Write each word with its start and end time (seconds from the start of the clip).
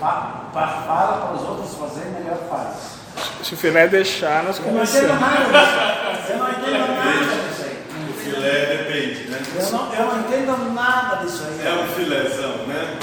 fa- 0.00 0.30
fa- 0.52 0.82
fala 0.86 1.26
para 1.26 1.34
os 1.36 1.42
outros 1.48 1.74
fazer, 1.76 2.06
melhor 2.06 2.38
faz. 2.48 2.98
Se 3.42 3.54
o 3.54 3.56
filé 3.56 3.86
deixar, 3.88 4.42
nós 4.44 4.58
Eu 4.58 4.72
não 4.72 4.82
entendo 4.82 5.08
começamos. 5.08 5.20
nada 5.20 5.44
disso. 5.44 6.32
Eu 6.32 6.38
não 6.38 6.50
entendo 6.50 6.88
nada 6.96 7.48
disso 7.48 7.62
aí. 7.64 7.84
O 8.08 8.12
filé 8.14 8.66
depende, 8.76 9.28
né? 9.30 9.38
Eu 9.58 9.70
não, 9.70 9.94
eu 9.94 10.06
não 10.06 10.20
entendo 10.20 10.74
nada 10.74 11.16
disso 11.16 11.42
aí. 11.44 11.66
É 11.66 11.72
um 11.72 11.86
filézão, 11.88 12.52
né? 12.66 12.96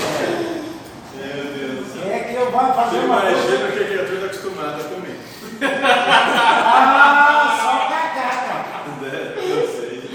Meu 1.16 1.44
Deus 1.46 1.86
do 1.88 1.94
céu. 2.02 2.12
É 2.12 2.20
que 2.20 2.34
eu 2.36 2.52
vou 2.52 2.60
fazer 2.74 2.98
Você 3.00 3.06
uma 3.06 3.22
coisa. 3.22 3.38
imagina 3.38 3.66
o 3.68 3.72
que 3.72 3.80
a 3.80 3.86
criatura 3.88 4.16
está 4.16 4.26
acostumada 4.28 4.78
a 4.82 4.84
comer. 4.86 5.18
Ah, 6.70 7.58
só 7.60 7.72
cacaca. 7.90 8.56
Né? 9.02 9.34
Eu 9.38 9.68
sei. 9.68 10.10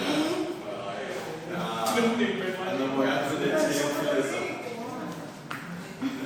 Ah, 1.54 1.84
a 1.88 2.74
namorada 2.74 3.34
dele 3.36 3.58
seria 3.58 3.86
um 3.86 3.90
filézão. 3.90 4.42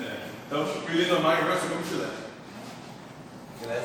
É. 0.05 0.27
Então, 0.47 0.63
o 0.63 0.91
Linomar 0.91 1.45
gosta 1.47 1.67
de 1.67 1.75
um 1.75 1.83
filé. 1.83 2.09
É, 3.63 3.81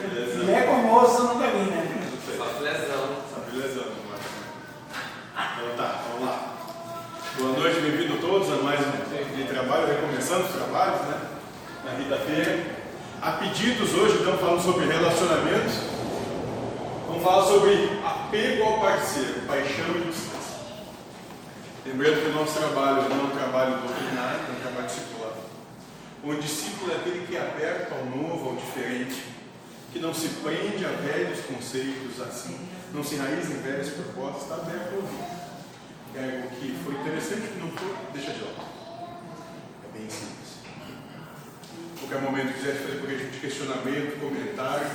filézão. 0.00 0.40
Filé 0.40 0.60
com 0.62 0.74
moça 0.76 1.18
eu 1.18 1.24
nunca 1.34 1.46
vi, 1.48 1.70
né? 1.70 2.08
Só 2.36 2.44
filézão. 2.44 3.08
Só 3.32 3.40
filézão, 3.50 3.84
Linomar. 3.84 4.20
Então 5.34 5.76
tá, 5.76 6.00
vamos 6.12 6.26
lá. 6.28 6.36
Boa 7.38 7.52
noite, 7.58 7.80
bem-vindo 7.80 8.14
a 8.14 8.20
todos 8.20 8.50
a 8.50 8.56
mais 8.62 8.80
um 8.80 8.90
tempo 9.14 9.36
de 9.36 9.42
recomeçando 10.26 10.46
os 10.46 10.52
trabalhos, 10.52 11.00
né? 11.02 11.20
Na 11.84 11.92
quinta-feira. 11.92 12.76
Há 13.22 13.32
pedidos 13.32 13.94
hoje, 13.94 14.18
então, 14.20 14.36
falando 14.38 14.62
sobre 14.62 14.86
relacionamentos. 14.86 15.74
Vamos 17.06 17.22
falar 17.22 17.44
sobre 17.44 18.00
apego 18.04 18.64
ao 18.64 18.80
parceiro, 18.80 19.40
paixão 19.46 19.86
e 19.96 20.10
distância. 20.10 20.56
Lembrando 21.86 22.22
que 22.22 22.28
o 22.28 22.32
nosso 22.32 22.58
trabalho 22.58 23.08
não 23.08 23.20
é 23.20 23.22
um 23.22 23.30
trabalho 23.30 23.78
doutrinário, 23.78 24.40
é 24.40 24.52
um 24.52 24.60
trabalho 24.60 24.86
discipular. 24.86 25.32
O 26.24 26.34
discípulo 26.34 26.92
é 26.92 26.96
aquele 26.96 27.26
que 27.26 27.36
é 27.36 27.40
aberto 27.40 27.92
ao 27.92 28.04
novo, 28.04 28.50
ao 28.50 28.56
diferente, 28.56 29.22
que 29.92 30.00
não 30.00 30.12
se 30.12 30.28
prende 30.42 30.84
a 30.84 30.88
velhos 30.88 31.40
conceitos 31.46 32.20
assim, 32.20 32.58
não 32.92 33.04
se 33.04 33.14
enraiza 33.14 33.52
em 33.52 33.62
velhas 33.62 33.88
propostas, 33.90 34.42
está 34.42 34.54
aberto 34.56 34.92
a 34.92 34.96
ouvir. 34.96 35.36
É 36.16 36.36
algo 36.36 36.48
que 36.56 36.76
foi 36.84 36.94
interessante, 36.94 37.48
que 37.48 37.60
não 37.60 37.70
foi, 37.70 37.94
deixa 38.12 38.32
de 38.32 38.40
lado. 38.40 38.75
Bem 39.96 40.10
simples. 40.10 40.60
Qualquer 41.98 42.20
momento 42.20 42.52
que 42.52 42.58
quiser 42.60 42.74
fazer 42.74 42.98
qualquer 42.98 43.18
tipo 43.18 43.30
de 43.30 43.38
questionamento, 43.40 44.20
comentário, 44.20 44.86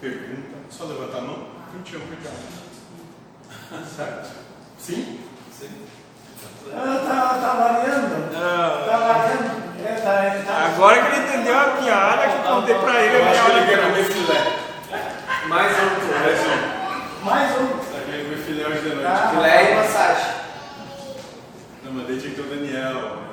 pergunta, 0.00 0.56
é 0.68 0.72
só 0.72 0.84
levantar 0.84 1.18
a 1.18 1.20
mão, 1.20 1.46
21, 1.74 2.00
21. 2.00 3.86
Certo? 3.96 4.30
Sim? 4.76 5.20
Sim. 5.56 5.70
Ah, 6.74 7.00
tá, 7.06 7.38
tá 7.40 7.54
variando. 7.54 8.32
Tá 8.32 8.98
variando. 8.98 9.62
É, 9.84 9.94
tá, 9.94 10.42
tá... 10.44 10.66
Agora 10.66 11.00
que 11.00 11.16
ele 11.16 11.26
entendeu 11.28 11.58
a 11.58 11.64
piada 11.64 12.28
que 12.28 12.36
eu 12.36 12.54
contei 12.54 12.74
pra 12.74 13.00
ele, 13.02 13.16
Eu 13.16 13.24
acho 13.28 13.44
que 13.44 13.50
ele 13.52 13.66
quer 13.66 13.82
comer 13.82 14.04
filé. 14.04 14.40
Mais 15.48 15.72
um. 15.78 15.90
Mais 16.18 16.40
um. 16.40 17.24
Mais 17.24 17.60
um. 17.60 17.66
Tá 17.78 18.00
querendo 18.04 18.24
comer 18.24 18.38
filé 18.44 18.66
hoje 18.66 18.80
de 18.80 18.88
noite. 18.88 19.06
Ah. 19.06 19.30
Filé 19.32 19.72
e 19.72 19.76
massagem. 19.76 20.41
Não, 21.92 21.98
mas 21.98 22.06
daí 22.06 22.18
tinha 22.18 22.30
que 22.34 22.40
ter 22.40 22.42
o 22.42 22.54
Daniel. 22.56 22.94
né? 22.94 23.28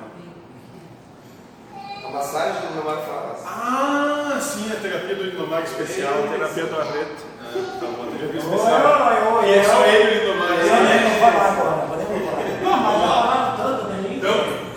A 2.05 2.11
massagem 2.11 2.61
do 2.73 2.83
marido 2.83 3.05
fala. 3.05 3.39
Ah, 3.45 4.39
sim, 4.41 4.69
a 4.71 4.75
terapia 4.75 5.15
do 5.15 5.23
Lindomar 5.23 5.63
especial. 5.63 6.25
A 6.25 6.27
terapia 6.27 6.65
do 6.65 6.79
arreto. 6.79 7.23
Ah, 7.41 7.77
tá 7.79 7.85
bom, 7.85 8.03
a 8.03 8.17
terapia 8.17 8.41
Oi, 8.41 8.55
especial. 8.55 8.83
oi, 9.07 9.45
oi. 9.45 9.49
E 9.49 9.53
é 9.59 9.63
só 9.63 9.85
ele 9.85 10.09
o 10.09 10.23
Lindomar. 10.23 10.47
Podemos 10.49 11.19
falar 11.19 11.51
agora, 11.51 11.87
podemos 11.87 12.29
falar. 12.29 13.57
Não, 13.59 14.01
mim. 14.01 14.17
Então, 14.17 14.33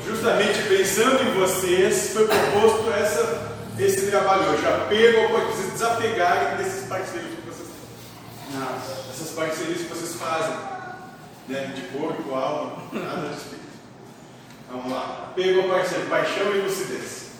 justamente 0.07 0.63
pensando 0.69 1.23
em 1.23 1.33
vocês, 1.41 2.13
foi 2.13 2.27
proposto 2.29 2.91
essa, 2.93 3.53
esse 3.79 4.11
trabalho 4.11 4.43
hoje. 4.51 4.67
Apego 4.67 5.29
para 5.35 5.45
vocês 5.47 5.73
desapegarem 5.73 6.57
desses 6.59 6.87
parceiros 6.87 7.31
que 7.31 7.49
vocês 7.49 7.69
têm. 7.69 8.63
Essas 9.11 9.31
parcerias 9.31 9.79
que 9.79 9.89
vocês 9.89 10.15
fazem. 10.17 10.55
Né? 11.49 11.73
De 11.75 11.83
corpo, 11.97 12.35
alma, 12.35 12.73
nada 12.93 13.29
de 13.29 13.35
espírito. 13.37 13.62
Vamos 14.73 14.91
lá. 14.91 15.29
Apego 15.31 15.61
ao 15.61 15.69
parceiro, 15.69 16.09
paixão 16.09 16.57
e 16.57 16.61
lucidez. 16.61 17.33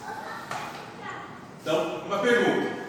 Então, 1.63 2.03
uma 2.05 2.19
pergunta. 2.19 2.83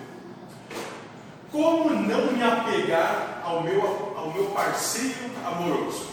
Como 1.50 1.90
não 1.92 2.32
me 2.34 2.44
apegar 2.44 3.42
ao 3.42 3.64
meu, 3.64 4.14
ao 4.18 4.34
meu 4.34 4.48
parceiro 4.48 5.32
amoroso? 5.46 6.10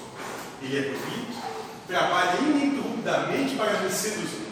Ele 0.63 0.79
é 0.79 0.83
bonito, 0.83 1.43
trabalha 1.89 2.39
ininterruptamente 2.41 3.57
para 3.57 3.81
me 3.81 3.91
seduzir. 3.91 4.47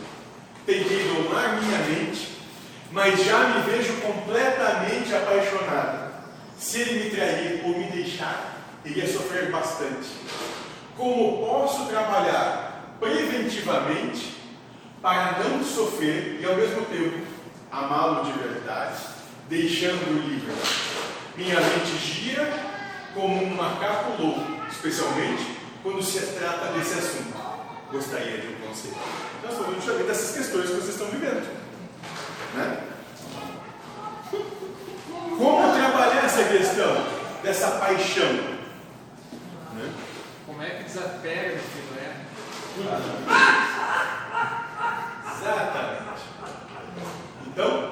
Tentei 0.66 1.14
domar 1.14 1.60
minha 1.62 1.78
mente, 1.78 2.36
mas 2.90 3.22
já 3.22 3.38
me 3.48 3.60
vejo 3.70 4.00
completamente 4.00 5.14
apaixonada. 5.14 6.12
Se 6.58 6.80
ele 6.80 7.04
me 7.04 7.10
trair 7.10 7.62
ou 7.64 7.78
me 7.78 7.84
deixar, 7.84 8.56
iria 8.84 9.06
sofrer 9.06 9.52
bastante. 9.52 10.08
Como 10.96 11.46
posso 11.46 11.86
trabalhar 11.86 12.67
preventivamente 12.98 14.36
para 15.00 15.38
não 15.38 15.64
sofrer 15.64 16.38
e 16.40 16.44
ao 16.44 16.56
mesmo 16.56 16.84
tempo 16.86 17.26
amá-lo 17.70 18.24
de 18.24 18.38
verdade, 18.38 18.96
deixando-o 19.48 20.28
livre? 20.28 20.52
Minha 21.36 21.60
mente 21.60 21.96
gira 21.98 22.52
como 23.14 23.42
um 23.42 23.54
macaco 23.54 24.20
louco, 24.20 24.44
especialmente 24.70 25.58
quando 25.82 26.02
se 26.02 26.20
trata 26.38 26.72
desse 26.72 26.98
assunto. 26.98 27.38
Gostaria 27.90 28.38
de 28.38 28.48
um 28.48 28.66
conselho. 28.66 28.96
Nós 29.42 29.54
falamos 29.54 29.76
justamente 29.76 30.06
dessas 30.06 30.36
questões 30.36 30.66
que 30.66 30.76
vocês 30.76 30.88
estão 30.88 31.06
vivendo. 31.08 31.48
Né? 32.54 32.84
Como 35.38 35.72
trabalhar 35.72 36.24
essa 36.24 36.44
questão 36.44 37.06
dessa 37.42 37.70
paixão? 37.78 38.32
Né? 39.74 39.92
Como 40.46 40.62
é 40.62 40.70
que 40.70 40.84
desapega 40.84 41.56
do 41.56 41.87
filé? 42.82 42.98
Exatamente. 45.40 45.98
Então, 47.46 47.90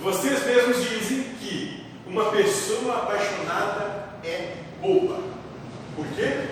vocês 0.00 0.44
mesmos 0.46 0.82
dizem 0.82 1.22
que 1.40 1.86
uma 2.06 2.30
pessoa 2.30 2.96
apaixonada 3.02 4.08
é 4.24 4.56
boba. 4.80 5.20
Por 5.94 6.06
quê? 6.08 6.48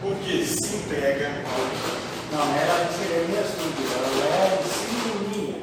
Porque 0.00 0.44
se 0.44 0.76
entrega 0.76 1.28
ao 1.46 2.38
Não, 2.38 2.56
ela 2.56 2.88
escrevia 2.90 3.40
assim, 3.40 3.72
ela 3.94 4.34
é 4.34 4.60
insiminia. 4.64 5.54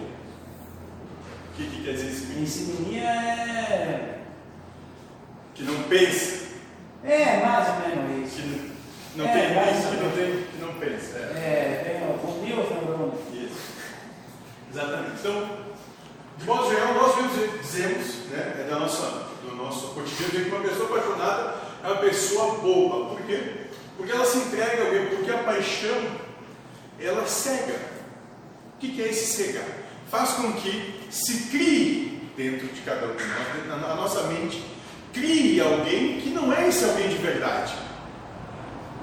O 1.51 1.55
que, 1.57 1.63
que 1.65 1.83
quer 1.83 1.93
dizer 1.93 2.07
isso? 2.09 2.39
Insiminia 2.39 3.03
é. 3.09 4.19
Que 5.53 5.63
não 5.63 5.83
pensa, 5.83 6.47
É, 7.03 7.45
mais 7.45 7.67
ou 7.67 7.75
menos 7.97 8.27
isso. 8.27 8.41
que 8.41 9.17
não 9.17 9.25
É, 9.25 9.31
tem 9.33 9.55
mais 9.55 9.75
mente, 9.75 9.85
ou 9.85 9.91
que 9.91 9.97
não 9.97 10.09
menos. 10.09 10.15
tem, 10.15 10.43
que 10.51 10.57
não 10.61 10.73
pensa. 10.75 11.17
É. 11.17 11.21
É, 11.37 11.99
tem 11.99 12.09
o 12.09 12.17
fundiu, 12.19 12.55
neurônio. 12.55 13.13
Isso. 13.33 13.71
Exatamente. 14.71 15.11
Então, 15.19 15.49
de 16.37 16.45
modo 16.45 16.69
geral, 16.69 16.93
nós 16.93 17.15
mesmos 17.17 17.59
dizemos, 17.61 18.07
né, 18.29 18.55
é 18.61 18.67
da 18.69 18.79
nossa, 18.79 19.05
do 19.43 19.53
nosso 19.55 19.87
cotidiano, 19.89 20.31
dizer 20.31 20.45
que 20.45 20.55
uma 20.55 20.61
pessoa 20.63 20.85
apaixonada 20.89 21.55
é 21.83 21.87
uma 21.87 21.97
pessoa 21.97 22.55
boba. 22.59 23.15
Por 23.15 23.21
quê? 23.25 23.65
Porque 23.97 24.13
ela 24.13 24.25
se 24.25 24.37
entrega 24.37 24.81
a 24.81 24.85
alguém, 24.85 25.07
porque 25.07 25.29
a 25.29 25.39
paixão, 25.39 26.01
ela 27.01 27.25
cega. 27.27 27.75
O 28.75 28.79
que 28.79 28.93
que 28.93 29.01
é 29.01 29.09
esse 29.09 29.25
cegar? 29.43 29.65
Faz 30.09 30.29
com 30.31 30.53
que 30.53 31.05
se 31.11 31.49
crie 31.49 32.31
dentro 32.37 32.67
de 32.67 32.79
cada 32.81 33.07
um 33.07 33.15
de 33.15 33.23
nós, 33.25 33.47
dentro 33.53 33.69
da 33.69 33.75
na 33.75 33.95
nossa 33.95 34.23
mente, 34.23 34.63
crie 35.13 35.59
alguém 35.59 36.21
que 36.21 36.29
não 36.29 36.53
é 36.53 36.69
esse 36.69 36.85
alguém 36.85 37.09
de 37.09 37.15
verdade. 37.15 37.73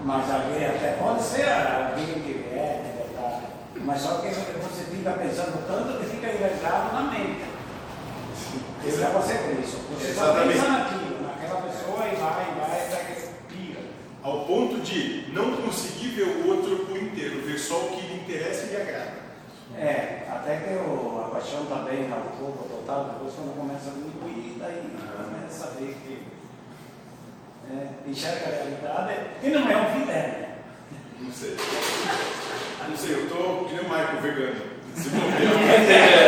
Mas 0.03 0.31
alguém 0.31 0.65
até 0.65 0.93
pode 0.99 1.23
ser 1.23 1.45
alguém 1.47 2.07
que 2.23 2.49
é 2.55 2.83
de 2.83 2.97
verdade. 2.97 3.43
Mas 3.85 4.01
só 4.01 4.19
que 4.19 4.29
você 4.29 4.85
fica 4.91 5.11
pensando 5.12 5.67
tanto 5.67 5.99
que 5.99 6.06
fica 6.06 6.32
enganado 6.32 6.94
na 6.94 7.03
mente. 7.12 7.44
Eu 8.87 8.99
já 9.00 9.11
passei 9.11 9.37
por 9.38 9.59
isso. 9.61 9.79
Você 9.91 10.15
só 10.15 10.25
Exatamente. 10.31 10.55
pensa 10.55 10.69
naquilo, 10.69 11.23
naquela 11.23 11.62
pessoa 11.62 12.06
e 12.06 12.17
vai, 12.17 12.55
vai, 12.55 12.87
até 12.87 12.97
que 13.05 13.55
pira. 13.55 13.81
Ao 14.23 14.44
ponto 14.44 14.81
de 14.81 15.33
não 15.33 15.56
conseguir 15.56 16.09
ver 16.09 16.23
o 16.23 16.49
outro 16.49 16.87
por 16.87 16.97
inteiro, 16.97 17.43
ver 17.44 17.59
só 17.59 17.77
o 17.87 17.88
que 17.91 18.06
lhe 18.06 18.21
interessa 18.21 18.67
e 18.67 18.69
lhe 18.69 18.77
agrada. 18.77 19.27
É, 19.77 20.23
até 20.31 20.56
que 20.59 20.75
o, 20.75 21.21
a 21.21 21.31
paixão 21.31 21.65
está 21.65 21.77
bem 21.77 22.09
na 22.09 22.17
fogo 22.17 22.67
total, 22.71 23.12
depois 23.12 23.35
quando 23.35 23.56
começa 23.56 23.91
a 23.91 23.93
diminuir, 23.93 24.56
daí 24.59 24.83
começa 25.25 25.65
a 25.67 25.81
ver 25.81 25.97
que 26.03 26.23
é, 27.69 28.09
enxerga 28.09 28.47
a 28.47 28.50
realidade 28.50 29.21
e 29.43 29.49
não 29.50 29.69
é 29.69 29.77
um 29.77 30.00
filé, 30.00 30.15
né? 30.15 30.49
Não 31.21 31.32
sei. 31.32 31.56
Não 32.89 32.97
sei, 32.97 33.15
eu 33.15 33.29
tô 33.29 33.65
que 33.65 33.75
nem 33.75 33.85
o 33.85 33.89
Michael 33.89 34.23
vegano. 34.23 34.77
Se 34.97 35.09
bobear. 35.11 36.25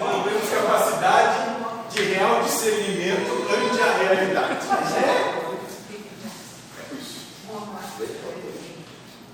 Onde 0.00 0.28
temos 0.28 0.48
capacidade 0.50 1.52
de 1.90 2.02
real 2.04 2.42
discernimento 2.42 3.46
ante 3.50 3.82
a 3.82 3.92
realidade. 3.98 4.66
É. 4.96 5.42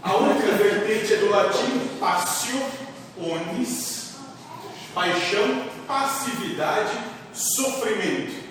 A 0.02 0.16
única 0.16 0.52
vertente 0.52 1.12
é 1.12 1.16
do 1.19 1.31
latim 1.31 1.88
passio, 2.00 2.62
onis, 3.16 4.16
paixão, 4.94 5.64
passividade, 5.87 6.99
sofrimento, 7.32 8.44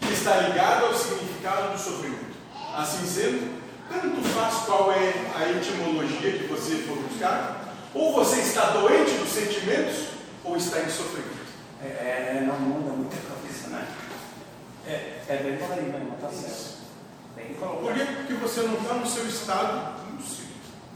que 0.00 0.12
está 0.12 0.36
ligado 0.40 0.86
ao 0.86 0.94
significado 0.94 1.72
do 1.72 1.78
sofrimento. 1.78 2.32
Assim 2.76 3.06
sendo, 3.06 3.60
tanto 3.88 4.28
faz 4.28 4.54
qual 4.64 4.92
é 4.92 5.12
a 5.36 5.50
etimologia 5.50 6.38
que 6.38 6.46
você 6.46 6.76
for 6.78 6.96
buscar, 6.96 7.61
ou 7.94 8.12
você 8.14 8.40
está 8.40 8.70
doente 8.70 9.12
dos 9.12 9.28
sentimentos, 9.28 10.08
ou 10.44 10.56
está 10.56 10.80
em 10.80 10.88
sofrimento. 10.88 11.42
É, 11.82 11.86
é, 11.86 12.44
não 12.46 12.58
muda 12.58 12.92
muita 12.92 13.16
coisa, 13.16 13.68
né? 13.68 13.86
É, 14.86 15.20
é 15.28 15.36
bem 15.42 15.56
por 15.56 15.72
aí 15.72 15.82
mesmo, 15.82 16.16
tá 16.20 16.28
certo. 16.28 16.82
Colocar. 17.58 17.80
Por 17.80 17.94
quê? 17.94 18.06
Porque 18.16 18.34
você 18.34 18.62
não 18.62 18.74
está 18.74 18.94
no 18.94 19.06
seu 19.06 19.26
estado 19.26 20.00
lúcido. 20.12 20.48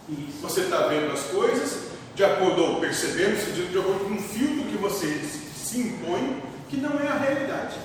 Isso. 0.09 0.39
Você 0.43 0.61
está 0.63 0.87
vendo 0.87 1.13
as 1.13 1.23
coisas 1.25 1.91
de 2.15 2.25
acordo, 2.25 2.63
ou 2.63 2.81
percebendo, 2.81 3.37
de 3.55 3.67
de 3.67 3.79
acordo 3.79 4.05
com 4.05 4.15
um 4.15 4.23
filtro 4.23 4.65
que 4.65 4.77
você 4.77 5.07
se 5.19 5.47
se 5.67 5.79
impõe, 5.81 6.43
que 6.69 6.77
não 6.77 6.99
é 7.01 7.09
a 7.09 7.19
realidade. 7.19 7.77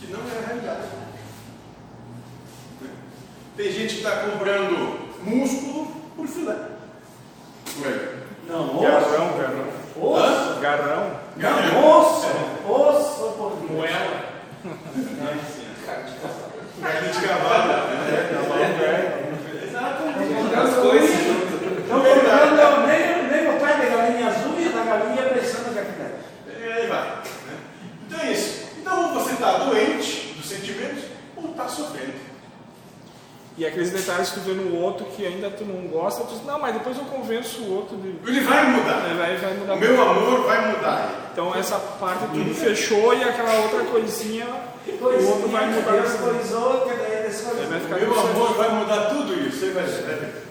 Que 0.00 0.06
não 0.06 0.20
é 0.20 0.38
a 0.38 0.46
realidade. 0.46 0.88
Tem 3.56 3.72
gente 3.72 3.94
que 3.96 4.00
está 4.00 4.24
comprando 4.24 5.22
músculo 5.22 5.92
por 6.16 6.26
filé. 6.26 6.77
Por 7.78 7.86
aí. 7.86 8.18
Não. 8.48 8.80
Garrão, 8.80 9.38
garrão. 9.38 9.68
Osso. 10.00 10.60
Garrão. 10.60 11.10
Não, 11.36 11.88
osso. 12.00 12.26
Osso 12.68 13.32
por 13.36 13.52
Deus. 13.56 13.70
Moela. 13.70 14.28
Carne 16.82 17.08
de 17.10 17.20
cavalo. 17.26 17.68
né? 17.68 17.74
As 20.56 20.74
coisas 20.74 21.10
juntas. 21.24 21.58
Não 21.88 22.00
comprando 22.00 22.86
nem, 22.86 23.28
nem 23.30 23.48
o 23.48 23.60
pé 23.60 23.76
da 23.76 23.96
galinha 23.96 24.26
azul 24.28 24.54
e 24.58 24.68
da 24.68 24.82
galinha 24.84 25.22
pensando 25.34 25.72
que 25.72 25.78
é 25.78 25.84
filé. 25.84 26.10
E 26.58 26.72
aí 26.72 26.86
vai. 26.86 27.02
né? 27.06 27.22
Então 28.06 28.20
é 28.20 28.32
isso. 28.32 28.68
Então 28.78 29.08
ou 29.08 29.14
você 29.14 29.32
está 29.32 29.58
doente 29.58 30.34
dos 30.36 30.48
sentimentos, 30.48 31.04
ou 31.36 31.50
está 31.50 31.68
sofrendo. 31.68 32.28
E 33.58 33.66
aqueles 33.66 33.90
detalhes 33.90 34.30
que 34.30 34.38
tu 34.38 34.46
vê 34.46 34.52
no 34.52 34.80
outro 34.80 35.04
que 35.06 35.26
ainda 35.26 35.50
tu 35.50 35.64
não 35.64 35.88
gosta, 35.88 36.22
tu 36.22 36.32
diz, 36.32 36.44
não, 36.46 36.60
mas 36.60 36.74
depois 36.74 36.96
eu 36.96 37.04
convenço 37.06 37.60
o 37.62 37.74
outro 37.74 37.96
de. 37.96 38.14
Ele 38.30 38.40
vai 38.42 38.70
mudar. 38.70 39.04
Ele 39.04 39.18
vai, 39.18 39.36
vai 39.36 39.54
mudar. 39.54 39.74
O 39.74 39.78
meu 39.80 40.00
amor 40.00 40.46
vai 40.46 40.76
mudar. 40.76 41.30
Então 41.32 41.52
essa 41.52 41.76
parte 41.76 42.24
tudo 42.28 42.54
fechou 42.54 43.12
e 43.14 43.24
aquela 43.24 43.62
outra 43.62 43.80
coisinha, 43.86 44.46
o 44.86 45.04
outro 45.04 45.48
vai 45.48 45.66
mudar. 45.66 45.90
Deus 45.90 46.12
coisou, 46.12 46.82
que 46.82 46.94
daí 46.94 47.66
vai 47.68 47.80
ficar 47.80 47.96
Meu 47.96 48.20
amor 48.20 48.54
vai 48.54 48.68
mudar 48.70 49.06
tudo 49.06 49.34
isso. 49.34 49.58
Você 49.58 49.70
vai 49.72 49.84
ver. 49.84 50.48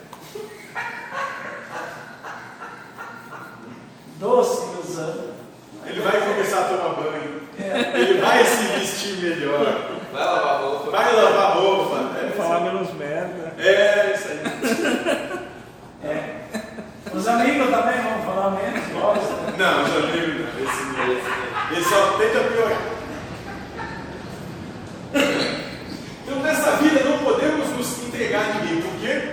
Doce 4.20 4.64
ilusão. 4.74 5.28
Ele 5.86 6.02
vai 6.02 6.20
começar 6.28 6.60
a 6.60 6.64
tomar 6.66 6.96
banho. 6.96 7.42
Ele 7.58 8.20
vai 8.20 8.44
se 8.44 8.64
vestir 8.80 9.18
melhor. 9.20 9.92
Vai 10.12 10.26
lavar 10.26 10.62
roupa. 10.62 10.92
Vai 10.92 11.16
lavar 11.16 11.58
roupa. 11.58 11.97
É, 12.48 12.50
Falar 12.50 12.60
menos 12.62 12.94
merda. 12.94 13.54
é 13.58 14.14
isso 14.16 14.28
aí. 14.30 15.48
É. 16.04 16.36
Os 17.12 17.28
amigos 17.28 17.70
também 17.72 18.00
vão 18.02 18.22
falar 18.22 18.52
menos, 18.52 18.88
gosta. 18.94 19.34
Não, 19.58 19.84
os 19.84 19.92
amigos 20.04 20.36
não. 20.40 20.64
Esse, 20.64 20.84
não. 20.84 21.72
Ele 21.76 21.84
só 21.84 22.18
tenta 22.18 22.40
piorar. 22.52 22.82
Então, 26.24 26.40
nessa 26.44 26.72
vida, 26.78 27.04
não 27.04 27.18
podemos 27.20 27.70
nos 27.70 28.04
entregar 28.04 28.42
a 28.52 28.54
ninguém. 28.60 28.82
Por 28.82 29.00
quê? 29.00 29.32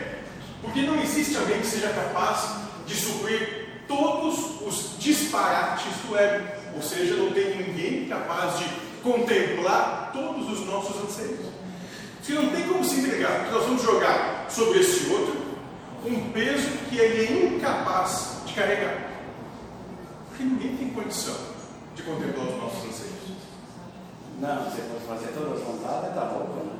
Porque 0.62 0.82
não 0.82 0.98
existe 1.00 1.36
alguém 1.36 1.60
que 1.60 1.66
seja 1.66 1.88
capaz 1.88 2.54
de 2.86 2.94
suprir 2.96 3.82
todos 3.86 4.62
os 4.62 4.98
disparates 4.98 5.84
do 6.08 6.16
ego. 6.18 6.46
Ou 6.74 6.82
seja, 6.82 7.14
não 7.14 7.30
tem 7.30 7.56
ninguém 7.56 8.06
capaz 8.08 8.58
de 8.58 8.64
contemplar 9.02 10.10
todos 10.12 10.50
os 10.50 10.66
nossos 10.66 10.96
anseios. 11.04 11.53
Se 12.24 12.32
não 12.32 12.48
tem 12.48 12.66
como 12.66 12.82
se 12.82 13.00
entregar, 13.00 13.40
porque 13.40 13.52
nós 13.52 13.64
vamos 13.64 13.82
jogar 13.82 14.46
sobre 14.48 14.80
esse 14.80 15.12
outro 15.12 15.44
um 16.06 16.30
peso 16.32 16.68
que 16.88 16.96
ele 16.96 17.22
é 17.26 17.46
incapaz 17.56 18.38
de 18.46 18.54
carregar. 18.54 19.10
Porque 20.28 20.42
ninguém 20.44 20.74
tem 20.74 20.88
condição 20.90 21.36
de 21.94 22.02
contemplar 22.02 22.46
os 22.46 22.56
nossos 22.56 22.78
anseios. 22.88 23.14
Não, 24.40 24.64
você 24.64 24.80
pode 24.82 25.04
fazer 25.06 25.32
todas 25.34 25.60
as 25.60 25.66
vontades, 25.66 26.14
tá 26.14 26.24
louco, 26.30 26.64
né? 26.64 26.72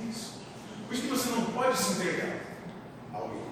É 0.00 0.10
isso. 0.10 0.32
Por 0.88 0.94
isso 0.94 1.02
que 1.04 1.08
você 1.08 1.28
não 1.30 1.42
pode 1.46 1.78
se 1.78 1.92
entregar 1.92 2.40
a 3.14 3.16
alguém. 3.18 3.42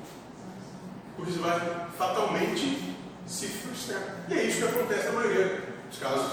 Porque 1.15 1.31
você 1.31 1.39
vai 1.39 1.87
fatalmente 1.97 2.97
se 3.25 3.47
frustrar. 3.47 4.03
E 4.29 4.35
é 4.35 4.43
isso 4.43 4.59
que 4.59 4.65
acontece 4.65 5.07
na 5.07 5.13
maioria 5.13 5.63
dos 5.89 5.99
casos, 6.01 6.33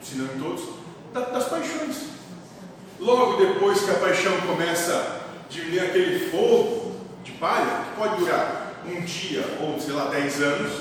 se 0.00 0.14
não 0.18 0.26
em 0.34 0.38
todos, 0.38 0.68
da- 1.12 1.30
das 1.30 1.48
paixões. 1.48 2.15
Logo 2.98 3.36
depois 3.36 3.80
que 3.80 3.90
a 3.90 3.94
paixão 3.94 4.32
começa 4.42 4.92
a 4.94 5.50
diminuir 5.50 5.80
aquele 5.80 6.30
fogo 6.30 6.92
de 7.22 7.32
palha, 7.32 7.84
que 7.84 7.96
pode 8.00 8.16
durar 8.16 8.72
um 8.86 9.00
dia 9.02 9.44
ou, 9.60 9.78
sei 9.78 9.92
lá, 9.92 10.06
dez 10.06 10.40
anos, 10.40 10.72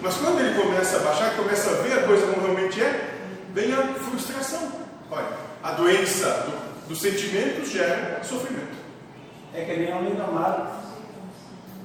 mas 0.00 0.16
quando 0.16 0.40
ele 0.40 0.60
começa 0.60 0.96
a 0.96 1.00
baixar, 1.00 1.36
começa 1.36 1.70
a 1.70 1.82
ver 1.82 1.98
a 1.98 2.02
coisa 2.04 2.26
como 2.26 2.46
realmente 2.46 2.80
é, 2.80 3.14
vem 3.52 3.72
a 3.72 3.94
frustração. 3.94 4.72
Olha, 5.10 5.26
a 5.62 5.72
doença 5.72 6.46
do, 6.46 6.88
dos 6.88 7.00
sentimentos 7.00 7.70
gera 7.70 8.20
sofrimento. 8.22 8.78
É 9.54 9.64
que 9.64 9.76
nem 9.76 9.94
um 9.94 10.04
Lindomar 10.04 10.82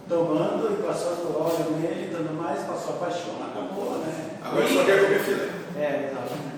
tomando 0.08 0.78
e 0.78 0.84
passando 0.84 1.36
óleo 1.40 1.78
nele 1.80 2.16
tudo 2.16 2.34
mais, 2.34 2.60
passou 2.62 2.96
a 2.96 3.06
paixão, 3.06 3.36
acabou, 3.42 3.98
né? 4.00 4.38
Agora 4.44 4.68
só 4.68 4.84
quer 4.84 5.04
comer 5.04 5.20
filé. 5.20 5.50
É, 5.78 6.12
exatamente. 6.12 6.54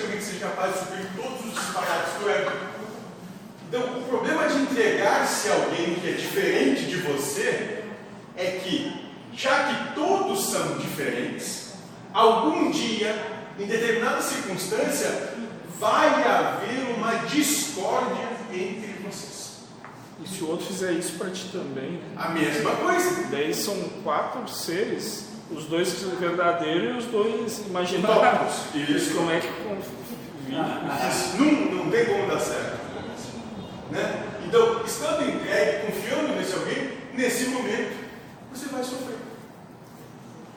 Que 0.00 0.22
seja 0.22 0.46
capaz 0.46 0.72
de 0.72 0.78
suprir 0.80 1.06
todos 1.16 1.46
os 1.46 1.54
disparates 1.54 2.14
do 2.20 2.30
ego. 2.30 2.50
Então, 3.68 4.00
o 4.00 4.04
problema 4.04 4.48
de 4.48 4.56
entregar-se 4.56 5.48
a 5.48 5.54
alguém 5.54 5.94
que 5.94 6.08
é 6.08 6.12
diferente 6.12 6.86
de 6.86 6.96
você 6.96 7.84
é 8.36 8.60
que 8.62 9.10
já 9.32 9.64
que 9.64 9.94
todos 9.94 10.46
são 10.46 10.78
diferentes, 10.78 11.72
algum 12.12 12.70
dia, 12.70 13.14
em 13.58 13.66
determinada 13.66 14.20
circunstância, 14.20 15.34
vai 15.78 16.08
haver 16.24 16.94
uma 16.96 17.12
discórdia 17.26 18.28
entre 18.52 18.92
vocês. 19.04 19.60
E 20.22 20.28
se 20.28 20.42
o 20.44 20.50
outro 20.50 20.66
fizer 20.66 20.92
isso 20.92 21.12
para 21.12 21.30
ti 21.30 21.48
também, 21.52 21.92
né? 21.92 22.00
A 22.16 22.28
mesma 22.30 22.72
coisa. 22.72 23.28
Daí 23.30 23.54
são 23.54 23.74
quatro 24.02 24.46
seres, 24.48 25.29
os 25.52 25.64
dois 25.66 25.92
verdadeiros 26.18 26.94
e 26.94 26.98
os 26.98 27.04
dois 27.06 27.66
imaginários. 27.66 28.74
Isso. 28.74 29.14
Como 29.14 29.30
é 29.30 29.40
que 29.40 29.48
não, 31.38 31.84
não 31.84 31.90
tem 31.90 32.06
como 32.06 32.26
dar 32.26 32.40
certo. 32.40 32.80
Né? 33.90 34.26
Então, 34.46 34.84
estando 34.84 35.28
entregue, 35.28 35.86
confiando 35.86 36.34
nesse 36.34 36.54
alguém, 36.54 36.92
nesse 37.14 37.46
momento, 37.46 37.92
você 38.52 38.68
vai 38.68 38.82
sofrer. 38.82 39.18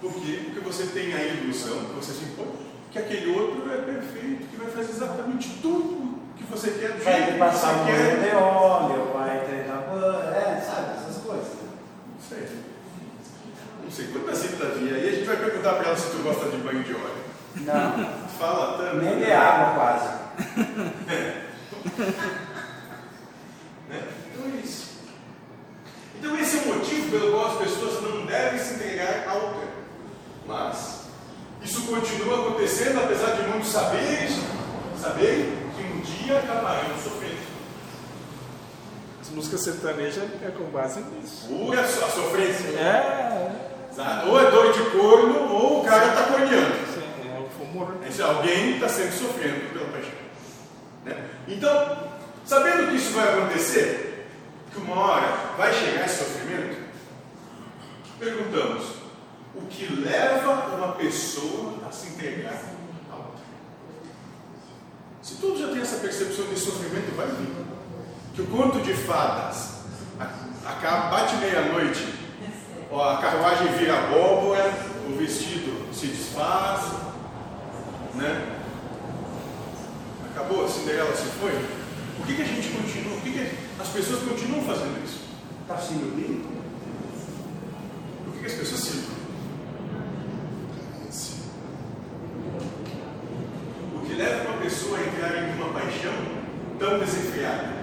Por 0.02 0.14
quê? 0.14 0.42
Porque 0.46 0.60
você 0.60 0.86
tem 0.88 1.14
a 1.14 1.24
ilusão, 1.24 1.78
você 1.96 2.12
se 2.12 2.26
impõe, 2.26 2.54
que 2.92 3.00
aquele 3.00 3.32
outro 3.38 3.72
é 3.72 3.78
perfeito, 3.78 4.48
que 4.50 4.58
vai 4.58 4.70
fazer 4.70 4.92
exatamente 4.92 5.60
tudo 5.62 6.20
que 6.38 6.44
você 6.44 6.72
quer, 6.72 6.98
vai 6.98 7.38
passar 7.38 7.86
que 7.86 7.92
você 7.92 7.98
quer. 7.98 8.18
Vai 8.18 8.32
passar 8.32 8.44
óleo, 8.44 9.14
vai 9.14 9.40
ter 9.46 9.64
é, 10.36 10.62
sabe, 10.62 10.98
essas 10.98 11.24
coisas. 11.24 11.48
Isso. 12.20 12.73
55 13.94 14.56
da 14.58 14.70
via. 14.72 14.98
E 14.98 15.10
a 15.10 15.12
gente 15.12 15.26
vai 15.26 15.38
perguntar 15.38 15.74
para 15.74 15.88
ela 15.88 15.98
se 15.98 16.10
tu 16.10 16.24
gosta 16.24 16.50
de 16.50 16.58
banho 16.58 16.84
de 16.84 16.94
óleo. 16.94 17.24
Não. 17.58 18.28
Fala 18.40 18.78
também. 18.78 19.10
Nem 19.10 19.18
de 19.20 19.32
é 19.32 19.36
água 19.36 19.76
quase. 19.76 20.24
Né? 23.90 24.02
Então 24.32 24.46
é 24.46 24.62
isso. 24.64 24.92
Então 26.18 26.40
esse 26.40 26.58
é 26.58 26.62
o 26.62 26.76
motivo 26.76 27.12
pelo 27.12 27.32
qual 27.32 27.52
as 27.52 27.58
pessoas 27.58 28.02
não 28.02 28.26
devem 28.26 28.60
se 28.60 28.76
entregar 28.76 29.28
ao 29.28 29.42
tempo. 29.42 29.84
Mas 30.48 31.02
isso 31.62 31.82
continua 31.84 32.48
acontecendo, 32.48 33.04
apesar 33.04 33.32
de 33.34 33.44
muitos 33.50 33.70
saberem, 33.70 34.30
saberem 35.00 35.52
que 35.76 35.84
um 35.84 36.00
dia 36.00 36.40
acabarão 36.40 36.98
sofrendo. 37.04 37.44
As 39.22 39.30
músicas 39.30 39.62
sertanejas 39.62 40.24
é 40.42 40.52
com 40.52 40.64
base 40.72 41.02
nisso. 41.02 41.48
Pura 41.48 41.88
só 41.88 42.08
sofrência. 42.08 42.68
É. 42.70 42.82
é. 42.82 43.73
Sabe? 43.96 44.30
Ou 44.30 44.40
é 44.40 44.50
dor 44.50 44.74
de 44.74 44.80
corno 44.90 45.54
ou 45.54 45.82
o 45.82 45.86
cara 45.86 46.08
está 46.08 46.24
corneando. 46.24 46.94
sim, 46.94 47.30
é 47.30 47.40
o 47.40 47.50
fumor. 47.50 47.96
Alguém 48.24 48.76
está 48.76 48.90
sendo 48.90 49.12
sofrendo 49.12 49.74
pela 49.74 49.90
paixão. 49.90 50.12
Né? 51.06 51.30
Então, 51.48 52.10
sabendo 52.46 52.90
que 52.90 52.96
isso 52.96 53.14
vai 53.14 53.34
acontecer, 53.34 54.28
que 54.72 54.80
uma 54.80 54.96
hora 54.96 55.28
vai 55.58 55.74
chegar 55.74 56.06
esse 56.06 56.24
sofrimento, 56.24 56.78
perguntamos: 58.20 58.86
o 59.56 59.62
que 59.68 59.86
leva 59.94 60.76
uma 60.76 60.94
pessoa 60.94 61.76
a 61.88 61.92
se 61.92 62.08
entregar 62.08 62.60
a 63.12 63.16
outra? 63.16 63.44
Se 65.22 65.36
todos 65.36 65.60
já 65.60 65.68
têm 65.68 65.82
essa 65.82 65.98
percepção 65.98 66.46
de 66.46 66.60
sofrimento, 66.60 67.16
vai 67.16 67.28
vir. 67.28 67.64
Que 68.34 68.42
o 68.42 68.48
conto 68.48 68.80
de 68.82 68.94
fadas 68.96 69.74
acaba, 70.66 71.10
bate 71.10 71.36
meia-noite, 71.36 72.13
a 73.02 73.18
carruagem 73.18 73.68
vira 73.74 73.98
abóbora, 73.98 74.72
o 75.08 75.18
vestido 75.18 75.94
se 75.94 76.08
desfaz, 76.08 76.94
né? 78.16 78.60
Acabou, 80.32 80.66
a 80.66 80.68
Cinderela 80.68 81.16
se 81.16 81.26
foi. 81.40 81.52
Por 82.18 82.28
que, 82.28 82.36
que 82.36 82.42
a 82.42 82.46
gente 82.46 82.70
continua? 82.70 83.14
Por 83.16 83.24
que, 83.24 83.32
que 83.32 83.58
as 83.80 83.88
pessoas 83.90 84.22
continuam 84.22 84.64
fazendo 84.64 85.04
isso? 85.04 85.22
Está 85.62 85.78
se 85.78 85.94
iludindo? 85.94 86.48
Por 88.26 88.34
que, 88.34 88.40
que 88.40 88.46
as 88.46 88.54
pessoas 88.54 88.82
se. 88.82 89.14
O 93.96 94.06
que 94.06 94.14
leva 94.14 94.50
uma 94.50 94.58
pessoa 94.62 94.98
a 94.98 95.02
entrar 95.02 95.44
em 95.44 95.56
uma 95.56 95.74
paixão 95.74 96.14
tão 96.80 97.00
desenfreada? 97.00 97.74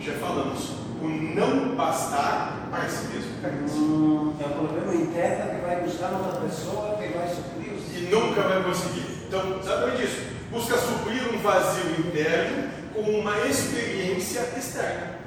Já 0.00 0.12
falamos, 0.14 0.70
o 1.00 1.08
não 1.08 1.74
bastar 1.74 2.68
para 2.70 2.88
si 2.88 3.06
mesmo. 3.08 3.36
Hum, 3.76 4.34
é 4.40 4.46
um 4.46 4.66
problema 4.66 4.94
interno 4.94 5.54
que 5.54 5.66
vai 5.66 5.80
buscar 5.80 6.12
outra 6.12 6.40
pessoa 6.40 6.96
que 6.96 7.08
vai 7.08 7.28
suprir 7.28 7.72
os 7.74 7.96
E 7.96 8.08
nunca 8.10 8.42
vai 8.42 8.62
conseguir. 8.62 9.06
Então, 9.26 9.58
exatamente 9.60 10.04
isso. 10.04 10.20
Busca 10.50 10.76
suprir 10.76 11.22
um 11.34 11.38
vazio 11.38 11.90
interno 11.98 12.70
com 12.94 12.95
uma 13.06 13.38
experiência 13.46 14.40
externa. 14.56 15.18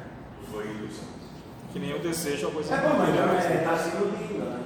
Foi 0.52 0.66
ilusão. 0.66 1.08
Que 1.72 1.80
nem 1.80 1.94
o 1.94 2.00
desejo 2.00 2.48
a 2.48 2.52
coisas 2.52 2.72
É 2.72 2.78
bom, 2.82 2.98
mas 2.98 3.10
é, 3.46 3.50
né? 3.50 3.56
está 3.62 3.78
se 3.78 3.90
iludindo. 3.96 4.40
Né? 4.40 4.60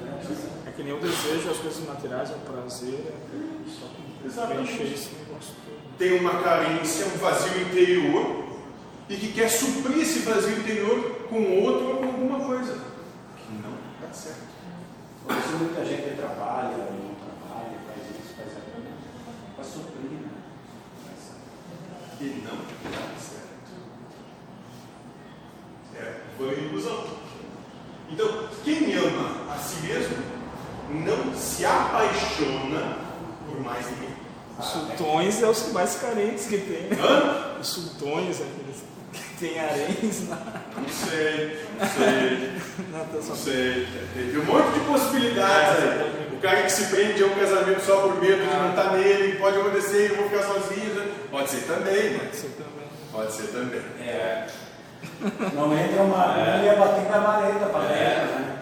É 0.68 0.72
que 0.72 0.84
nem 0.84 0.94
o 0.94 1.00
desejo 1.00 1.50
as 1.52 1.58
coisas 1.58 1.86
materiais, 1.86 2.32
é 2.32 2.36
um 2.36 2.40
prazer, 2.40 3.14
é 3.14 3.70
só 3.70 3.88
Exatamente. 4.26 4.74
preencher 4.74 4.94
esse 4.94 5.10
negócio 5.16 5.54
todo. 5.66 5.98
tem 5.98 6.20
uma 6.20 6.42
carência, 6.42 7.06
um 7.08 7.18
vazio 7.18 7.62
interior 7.62 8.44
e 9.10 9.18
que 9.18 9.34
quer 9.34 9.50
suprir 9.50 10.00
esse 10.00 10.20
vazio 10.20 10.58
interior 10.58 11.28
com 11.30 11.62
outro 11.62 11.90
ou 11.90 11.98
com 11.98 12.06
alguma 12.06 12.40
coisa 12.40 12.74
que 12.74 13.54
não 13.62 13.74
dá 14.02 14.14
certo. 14.14 14.54
Por 15.26 15.38
isso 15.38 15.58
muita 15.58 15.86
gente 15.86 16.16
trabalha 16.16 16.78
não 16.78 17.16
trabalha, 17.16 17.78
faz 17.86 18.10
isso, 18.10 18.34
faz 18.38 18.50
aquilo, 18.58 18.88
para 19.56 19.64
suprir. 19.66 20.33
Né? 22.24 22.32
E 22.32 22.46
não 22.46 22.92
dá 22.92 22.98
certo. 23.20 23.72
É, 25.96 26.14
foi 26.38 26.54
ilusão. 26.66 27.06
Então, 28.12 28.48
quem 28.64 28.94
ama 28.96 29.54
a 29.54 29.58
si 29.58 29.88
mesmo 29.88 30.18
não 30.92 31.34
se 31.36 31.66
apaixona 31.66 32.98
por 33.48 33.60
mais 33.62 33.86
ninguém. 33.90 34.14
Os 34.60 34.66
sultões 34.66 35.42
é 35.42 35.48
os 35.48 35.72
mais 35.72 35.96
carentes 35.96 36.46
que 36.46 36.58
tem. 36.60 36.84
né? 36.90 36.98
Hã? 37.02 37.60
Os 37.60 37.68
sultões, 37.68 38.40
aqueles 38.40 38.84
que 39.12 39.38
tem 39.40 39.60
haréns 39.60 40.30
na, 40.30 40.36
Não 40.78 40.88
sei, 40.90 41.60
não 41.80 41.88
sei. 41.88 42.54
Não 43.30 43.36
sei, 43.36 43.88
tem 44.14 44.38
um 44.40 44.46
monte 44.46 44.74
de 44.74 44.80
possibilidades 44.82 45.84
aí. 45.84 46.34
O 46.34 46.40
cara 46.40 46.64
que 46.64 46.72
se 46.72 46.86
prende 46.88 47.24
a 47.24 47.28
um 47.28 47.36
casamento 47.36 47.82
só 47.82 48.02
por 48.02 48.20
medo 48.22 48.42
de 48.42 48.46
não 48.56 48.70
estar 48.70 48.92
nele, 48.94 49.40
pode 49.40 49.58
acontecer, 49.58 50.12
eu 50.12 50.18
vou 50.18 50.30
ficar 50.30 50.44
sozinho. 50.44 50.93
Pode 51.44 51.56
ser 51.56 51.68
também, 51.68 52.10
né? 52.12 52.30
Você 52.32 52.48
também. 52.48 52.88
Pode 53.12 53.34
ser 53.34 53.48
também. 53.48 53.82
É. 54.00 54.48
Não 55.54 55.78
entra 55.78 56.04
uma 56.04 56.38
milha 56.38 56.76
batendo 56.78 57.14
a 57.14 57.20
vareta 57.20 57.66
para 57.66 57.86
dentro, 57.90 58.40
né? 58.40 58.60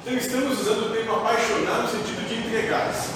Então 0.00 0.14
estamos 0.14 0.60
usando 0.60 0.86
o 0.86 0.90
termo 0.94 1.16
apaixonar 1.16 1.82
no 1.82 1.88
sentido 1.88 2.28
de 2.28 2.34
entregar-se. 2.36 3.10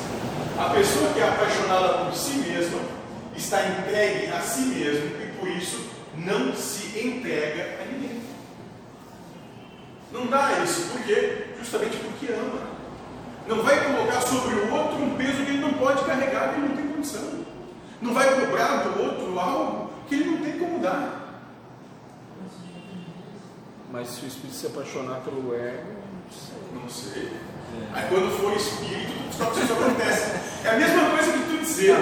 A 0.58 0.70
pessoa 0.70 1.12
que 1.12 1.20
é 1.20 1.28
apaixonada 1.28 2.06
por 2.06 2.12
si 2.12 2.38
mesma 2.38 2.80
está 3.36 3.68
entregue 3.68 4.32
a 4.32 4.40
si 4.40 4.62
mesmo 4.62 5.22
e 5.22 5.26
por 5.38 5.48
isso 5.48 5.90
não 6.16 6.52
se 6.56 6.98
entrega 6.98 7.82
a 7.82 7.84
ninguém. 7.84 8.20
Não 10.10 10.26
dá 10.26 10.58
isso, 10.64 10.88
por 10.90 11.02
quê? 11.04 11.44
Justamente 11.60 11.98
porque 11.98 12.32
ama. 12.32 12.77
Não 13.48 13.62
vai 13.62 13.82
colocar 13.82 14.20
sobre 14.20 14.54
o 14.56 14.74
outro 14.74 15.02
um 15.02 15.16
peso 15.16 15.42
que 15.44 15.52
ele 15.52 15.60
não 15.60 15.72
pode 15.72 16.04
carregar, 16.04 16.52
que 16.52 16.60
ele 16.60 16.68
não 16.68 16.76
tem 16.76 16.86
condição. 16.88 17.22
Não 18.02 18.12
vai 18.12 18.28
cobrar 18.38 18.82
do 18.82 19.02
outro 19.02 19.38
algo 19.38 19.90
que 20.06 20.16
ele 20.16 20.30
não 20.32 20.38
tem 20.38 20.58
como 20.58 20.78
dar. 20.80 21.18
Mas 23.90 24.08
se 24.08 24.26
o 24.26 24.28
espírito 24.28 24.54
se 24.54 24.66
apaixonar 24.66 25.20
pelo 25.20 25.54
ego, 25.54 25.96
Não 26.74 26.86
sei. 26.90 27.32
Aí 27.94 28.04
quando 28.10 28.30
for 28.38 28.54
espírito, 28.54 29.12
só 29.32 29.50
isso 29.52 29.72
acontece. 29.72 30.32
É 30.64 30.70
a 30.70 30.76
mesma 30.76 31.10
coisa 31.10 31.32
que 31.32 31.38
tu 31.38 31.58
dizer 31.58 31.96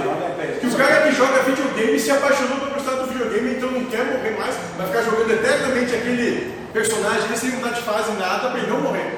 que 0.61 0.67
o 0.67 0.77
cara 0.77 1.03
que 1.03 1.13
joga 1.15 1.43
videogame 1.45 2.01
se 2.01 2.11
apaixonou 2.11 2.59
pela 2.59 2.75
gostar 2.75 2.97
do 2.97 3.07
videogame, 3.07 3.55
então 3.55 3.71
não 3.71 3.85
quer 3.85 4.05
morrer 4.05 4.37
mais, 4.37 4.57
vai 4.77 4.87
ficar 4.89 5.03
jogando 5.03 5.31
eternamente 5.31 5.95
aquele 5.95 6.55
personagem 6.73 7.25
ali 7.25 7.37
sem 7.37 7.51
mudar 7.51 7.71
de 7.71 7.83
fase 7.83 8.11
nada 8.13 8.51
para 8.51 8.59
ele 8.59 8.71
não 8.71 8.81
morrer. 8.81 9.16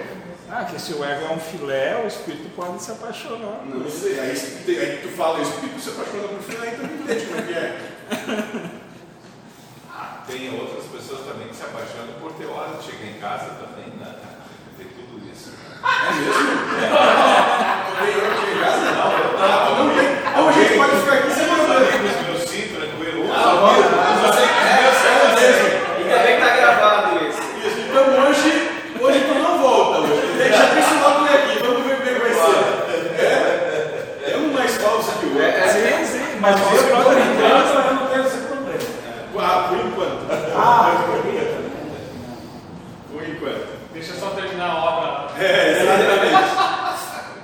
Ah, 0.50 0.64
que 0.64 0.81
se 0.81 0.95
o 0.95 1.05
ego 1.05 1.26
é 1.26 1.31
um 1.31 1.38
filé, 1.38 2.00
o 2.02 2.07
espírito 2.07 2.49
pode 2.57 2.83
se 2.83 2.90
apaixonar. 2.90 3.62
Não 3.67 3.90
sei. 3.90 4.19
Aí, 4.19 4.31
aí 4.31 5.00
tu 5.02 5.09
fala 5.17 5.38
porque 5.38 5.67
tu 5.69 5.81
se 5.81 5.90
apaixona 5.90 6.28
por 6.28 6.62
aí 6.62 6.71
tu 6.71 6.83
não 6.83 6.95
entende 6.95 7.26
como 7.26 7.38
é 7.38 7.43
que 7.43 7.52
é. 7.52 8.78
Ah, 10.00 10.23
tem 10.28 10.55
outras 10.55 10.85
pessoas 10.87 11.26
também 11.26 11.49
que 11.49 11.57
se 11.57 11.64
apaixonam 11.64 12.14
por 12.21 12.33
ter 12.35 12.47
hora 12.47 12.76
de 12.78 12.85
chegar 12.85 13.11
em 13.11 13.19
casa 13.19 13.50
também, 13.59 13.93
né? 13.99 14.14
Tem 14.78 14.87
tudo 14.87 15.21
isso. 15.28 15.50
É 15.83 16.12
mesmo? 16.14 16.33
Não 17.83 17.97
tem 17.99 18.14
hora 18.14 18.31
de 18.31 18.40
chegar, 18.47 18.78
não. 18.78 19.11
Ah, 19.43 19.75
não 19.76 19.88
tem. 19.93 20.09
Ou 20.40 20.49
a 20.49 20.52
gente 20.52 20.76
pode 20.78 20.97
ficar 21.00 21.14
aqui 21.14 21.31
semana. 21.35 21.81
No 22.31 22.38
Sintra, 22.47 22.87
no 22.87 23.05
Eru. 23.05 23.25
Ainda 25.99 26.19
bem 26.23 26.37
que 26.37 26.43
tá 26.43 26.57
gravado 26.57 27.17
isso. 27.26 27.43
Isso, 27.67 27.81
então 27.81 28.05
hoje, 28.28 28.50
hoje 29.00 29.21
tu 29.21 29.35
não 29.35 29.59
volta 29.59 29.99
hoje. 29.99 30.23
Deixa 30.38 30.78
isso 30.78 30.95
logo 31.02 31.25
aqui, 31.25 31.59
vamos 31.59 31.83
ver 31.87 31.97
como 31.97 32.09
é 32.09 32.14
que 32.14 32.21
vai 32.21 32.35
ser. 32.35 32.61
É, 33.19 34.33
é 34.33 34.37
um 34.37 34.52
mais 34.52 34.76
falso 34.76 35.11
que 35.19 35.26
o 35.26 35.35
outro. 35.35 35.69
Sim, 35.73 36.05
sim, 36.05 36.38
mas 36.40 36.61
eu, 36.61 36.67
você 36.69 36.87
por 36.87 37.02
não 37.02 37.19
enquanto, 37.19 37.75
eu 37.75 37.95
não 37.95 38.07
tenho 38.07 38.26
esse 38.26 38.38
problema. 38.47 38.78
Ah, 39.40 39.69
por 39.69 39.78
enquanto. 39.78 40.19
Ah, 40.57 41.05
porque 41.07 41.38
Deixa 43.92 44.14
só 44.14 44.30
terminar 44.30 44.71
a 44.71 44.76
obra. 44.76 45.42
É, 45.42 45.80
exatamente. 45.83 46.35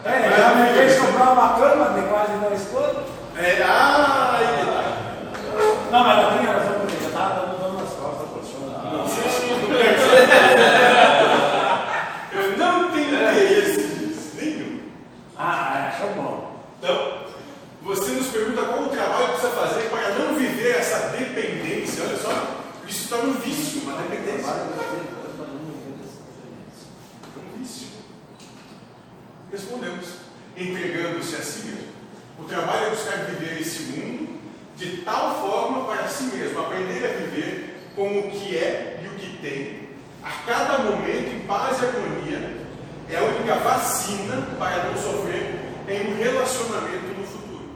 É, 0.04 0.36
já 0.36 0.54
me 0.54 0.74
fez 0.74 0.98
comprar 1.00 1.32
uma 1.32 1.58
cama 1.58 1.98
de 1.98 2.08
quase 2.08 2.32
dois 2.38 2.62
contos. 2.68 3.04
É, 3.36 3.62
ah. 3.62 4.34
Não, 5.94 6.02
mas 6.02 6.18
ela 6.18 6.38
tinha 6.38 6.52
razão, 6.52 6.80
porque 6.80 6.96
já 7.00 7.06
estava 7.06 7.46
dando 7.46 7.60
dor 7.60 7.74
nas 7.80 7.92
costas, 7.92 8.28
professor. 8.28 8.60
Não 8.92 9.08
sei 9.08 9.30
se 9.30 9.44
Eu 12.32 12.58
não 12.58 12.90
tenho 12.90 13.14
interesse 13.14 13.80
nisso, 13.80 14.32
nenhum. 14.34 14.80
Ah, 15.38 15.92
achou 15.94 16.10
bom. 16.14 16.64
Então, 16.80 17.18
você 17.82 18.10
nos 18.10 18.26
pergunta 18.26 18.62
qual 18.62 18.82
o 18.82 18.88
trabalho 18.88 19.26
que 19.26 19.32
precisa 19.32 19.52
fazer 19.52 19.88
para 19.90 20.08
não 20.18 20.34
viver 20.34 20.78
essa 20.78 21.10
dependência. 21.16 22.02
Olha 22.02 22.16
só, 22.16 22.30
isso 22.88 23.04
está 23.04 23.18
no 23.18 23.34
vício, 23.34 23.82
uma 23.82 24.02
dependência. 24.02 24.52
um 27.36 27.58
vício. 27.58 27.86
Respondemos, 29.52 30.08
entregando-se 30.56 31.36
a 31.36 31.38
si 31.38 31.66
mesmo. 31.66 31.84
O 32.36 32.44
trabalho 32.44 32.86
é 32.86 32.90
buscar 32.90 33.18
viver 33.26 33.60
esse 33.60 33.82
mundo 33.84 34.34
de 34.76 34.98
tal 34.98 35.40
forma 35.40 35.84
para 35.84 36.08
si 36.08 36.24
mesmo, 36.24 36.60
aprender 36.60 37.04
a 37.04 37.08
viver 37.08 37.90
com 37.94 38.18
o 38.18 38.30
que 38.30 38.56
é 38.56 39.00
e 39.04 39.06
o 39.06 39.10
que 39.12 39.38
tem, 39.38 39.88
a 40.22 40.30
cada 40.46 40.78
momento 40.78 41.32
em 41.32 41.40
paz 41.46 41.80
e 41.80 41.86
harmonia, 41.86 42.56
é 43.08 43.16
a 43.16 43.22
única 43.22 43.54
vacina 43.56 44.48
para 44.58 44.84
não 44.84 44.96
sofrer 44.96 45.60
em 45.88 46.12
um 46.12 46.16
relacionamento 46.18 47.06
no 47.16 47.24
futuro. 47.24 47.68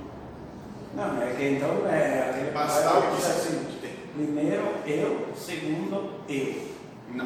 Não, 0.95 1.23
é 1.23 1.27
que 1.27 1.27
então 1.40 1.87
é 1.88 2.30
aquele 2.30 2.50
trabalho 2.50 2.99
o 2.99 3.11
que 3.11 3.16
diz 3.16 3.25
se 3.25 3.30
assim, 3.30 3.66
primeiro 4.14 4.64
eu, 4.87 5.28
segundo 5.37 6.11
eu. 6.28 6.68
Não. 7.12 7.25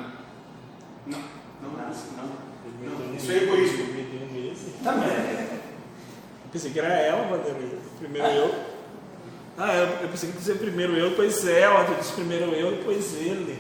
Não. 1.07 1.19
Não, 1.63 1.71
Não, 1.71 1.71
não. 1.71 1.89
não. 2.17 2.43
Não, 2.83 3.15
isso 3.17 3.31
é 3.31 3.37
egoísmo. 3.37 3.93
Também. 4.83 5.09
Eu 5.09 6.51
pensei 6.53 6.71
que 6.73 6.79
era 6.79 6.89
ela, 6.89 7.25
Vanderlei. 7.29 7.79
Primeiro 7.99 8.29
eu. 8.29 8.55
Ah, 9.57 9.75
eu, 9.75 9.87
eu 10.03 10.09
pensei 10.09 10.31
que 10.31 10.39
dizer 10.39 10.57
primeiro 10.57 10.97
eu, 10.97 11.11
depois 11.11 11.47
ela. 11.47 11.85
Tu 11.85 11.95
disse 12.01 12.13
primeiro 12.13 12.47
eu, 12.53 12.73
depois 12.73 13.15
ele. 13.15 13.59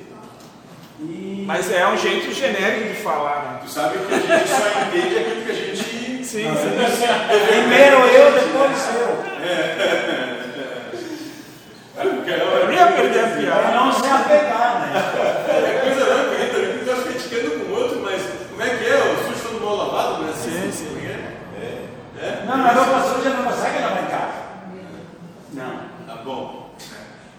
E... 1.00 1.44
Mas 1.47 1.71
é 1.71 1.87
um 1.88 1.97
jeito 1.97 2.32
genérico 2.32 2.88
de 2.88 3.00
falar, 3.02 3.42
né? 3.44 3.61
Tu 3.64 3.71
sabe 3.71 3.99
que 3.99 4.14
a 4.14 4.18
gente 4.18 4.49
só 4.49 4.66
entende 4.88 5.18
aquilo 5.18 5.44
que 5.44 5.50
a 5.50 5.54
gente. 5.54 6.25
Sim, 6.25 6.25
sim. 6.25 6.44
Primeiro 7.49 7.97
eu, 7.97 8.32
depois 8.32 8.88
eu. 8.94 9.32
Eu 9.42 10.12
Pra 13.11 13.37
piada. 13.37 13.71
não 13.73 13.92
se 13.92 14.06
apegar, 14.06 14.80
né? 14.80 14.92
É 15.49 15.80
coisa 15.80 16.14
não, 16.14 16.28
porque 16.28 16.47
tu 16.47 16.87
tá 16.87 17.02
criticando 17.02 17.50
com 17.59 17.73
o 17.73 17.76
outro, 17.76 18.00
mas 18.00 18.23
como 18.49 18.62
é 18.62 18.76
que 18.76 18.85
é? 18.87 18.97
O 18.97 19.35
sujo 19.35 19.49
todo 19.49 19.64
mal 19.64 19.76
lavado, 19.76 20.23
né? 20.23 20.32
Sim, 20.32 20.71
sim. 20.71 20.99
É. 21.06 22.25
É? 22.25 22.44
Não, 22.47 22.56
mas 22.59 22.76
roupa 22.76 23.14
suja 23.14 23.30
não 23.30 23.44
consegue 23.44 23.78
lavar 23.80 24.02
em 24.04 24.06
casa. 24.06 24.42
Não. 25.52 25.80
Tá 26.06 26.23
bom. 26.23 26.71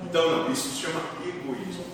Então, 0.03 0.29
não, 0.29 0.51
isso 0.51 0.70
se 0.70 0.82
chama 0.82 1.00
egoísmo. 1.25 1.86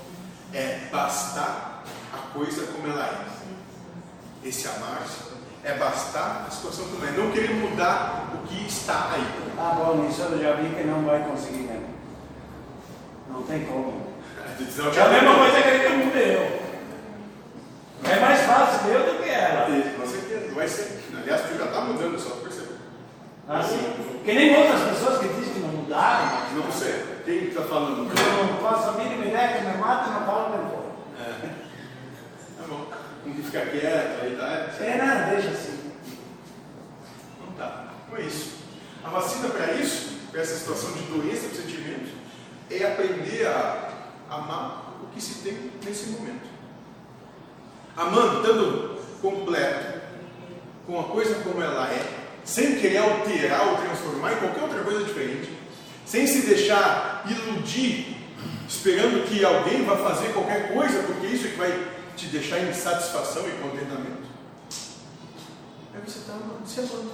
É 0.53 0.79
bastar 0.91 1.83
a 2.11 2.33
coisa 2.33 2.65
como 2.73 2.91
ela 2.91 3.05
é. 3.05 4.47
Esse 4.47 4.67
amar-se 4.67 5.29
é 5.63 5.73
bastar 5.73 6.45
a 6.47 6.51
situação 6.51 6.87
como 6.87 7.05
é. 7.05 7.11
Não 7.11 7.31
querer 7.31 7.53
mudar 7.53 8.29
o 8.33 8.47
que 8.47 8.65
está 8.65 9.11
aí. 9.13 9.25
Tá 9.55 9.75
bom, 9.75 10.07
isso 10.09 10.21
eu 10.21 10.41
já 10.41 10.53
vi 10.53 10.69
que 10.73 10.83
não 10.83 11.03
vai 11.03 11.19
conseguir. 11.19 11.68
Não 13.39 13.45
tem 13.45 13.65
como. 13.65 13.93
Então, 14.59 14.91
É 14.91 15.01
a 15.01 15.09
mesma 15.09 15.35
coisa 15.35 15.61
que 15.61 15.69
ele 15.69 15.83
que 15.83 15.89
muda 15.93 16.17
eu. 16.19 16.59
É 18.03 18.19
mais 18.19 18.41
fácil 18.41 18.89
eu 18.89 19.13
do 19.13 19.23
que 19.23 19.29
ela. 19.29 19.65
Com 19.65 20.05
certeza, 20.05 20.53
vai 20.53 20.67
ser. 20.67 20.99
Aliás, 21.17 21.41
tu 21.43 21.57
já 21.57 21.65
está 21.65 21.81
mudando, 21.81 22.19
só 22.19 22.35
percebe. 22.35 22.73
Assim, 23.47 23.93
que 24.25 24.33
nem 24.33 24.55
outras 24.57 24.81
pessoas 24.89 25.19
que 25.19 25.27
dizem 25.29 25.53
que 25.53 25.59
não 25.59 25.69
mudaram. 25.69 26.53
Não 26.53 26.71
sei. 26.71 27.05
Quem 27.23 27.45
está 27.45 27.61
falando? 27.61 28.11
Eu 28.11 28.45
não 28.45 28.57
faço 28.59 28.89
a 28.89 28.91
mínima 28.93 29.25
ideia 29.25 29.57
que 29.57 29.65
me 29.65 29.77
mata 29.77 30.09
e 30.09 30.13
não 30.13 30.25
falo 30.25 30.49
nem 30.49 30.69
for. 30.69 30.85
É. 31.17 31.49
Tá 32.57 32.67
bom. 32.67 32.87
Um 33.25 33.33
que 33.33 33.41
fica 33.43 33.65
quieto, 33.67 34.21
aí 34.21 34.35
tá. 34.35 34.83
É, 34.83 34.97
não, 34.97 35.29
deixa 35.29 35.49
assim. 35.49 35.91
Não 37.45 37.53
tá. 37.53 37.85
É 38.17 38.21
isso. 38.21 38.57
A 39.03 39.09
vacina 39.09 39.47
para 39.49 39.71
isso, 39.73 40.17
para 40.29 40.41
essa 40.41 40.57
situação 40.57 40.91
de 40.91 41.03
doença 41.03 41.47
dos 41.47 41.57
sentimentos, 41.57 42.08
é 42.69 42.83
aprender 42.83 43.47
a 43.47 43.89
amar 44.29 44.99
o 45.03 45.07
que 45.07 45.21
se 45.21 45.35
tem 45.35 45.71
nesse 45.83 46.09
momento. 46.09 46.47
Amando, 47.95 48.41
estando 48.41 48.99
completo, 49.21 49.99
com 50.85 50.99
a 50.99 51.03
coisa 51.03 51.35
como 51.43 51.61
ela 51.61 51.91
é, 51.91 52.19
sem 52.43 52.79
querer 52.79 52.97
alterar 52.97 53.67
ou 53.67 53.77
transformar 53.77 54.33
em 54.33 54.37
qualquer 54.37 54.63
outra 54.63 54.83
coisa 54.83 55.03
diferente, 55.03 55.51
sem 56.05 56.25
se 56.25 56.41
deixar 56.41 57.23
iludir, 57.29 58.17
esperando 58.67 59.27
que 59.27 59.43
alguém 59.43 59.83
vá 59.83 59.97
fazer 59.97 60.33
qualquer 60.33 60.73
coisa, 60.73 61.03
porque 61.03 61.27
isso 61.27 61.47
é 61.47 61.51
que 61.51 61.57
vai 61.57 61.87
te 62.15 62.27
deixar 62.27 62.59
em 62.59 62.73
satisfação 62.73 63.47
e 63.47 63.51
contentamento. 63.61 64.29
Aí 65.93 66.01
você 66.05 66.19
está 66.19 66.33
se 66.65 66.79
amando, 66.79 67.11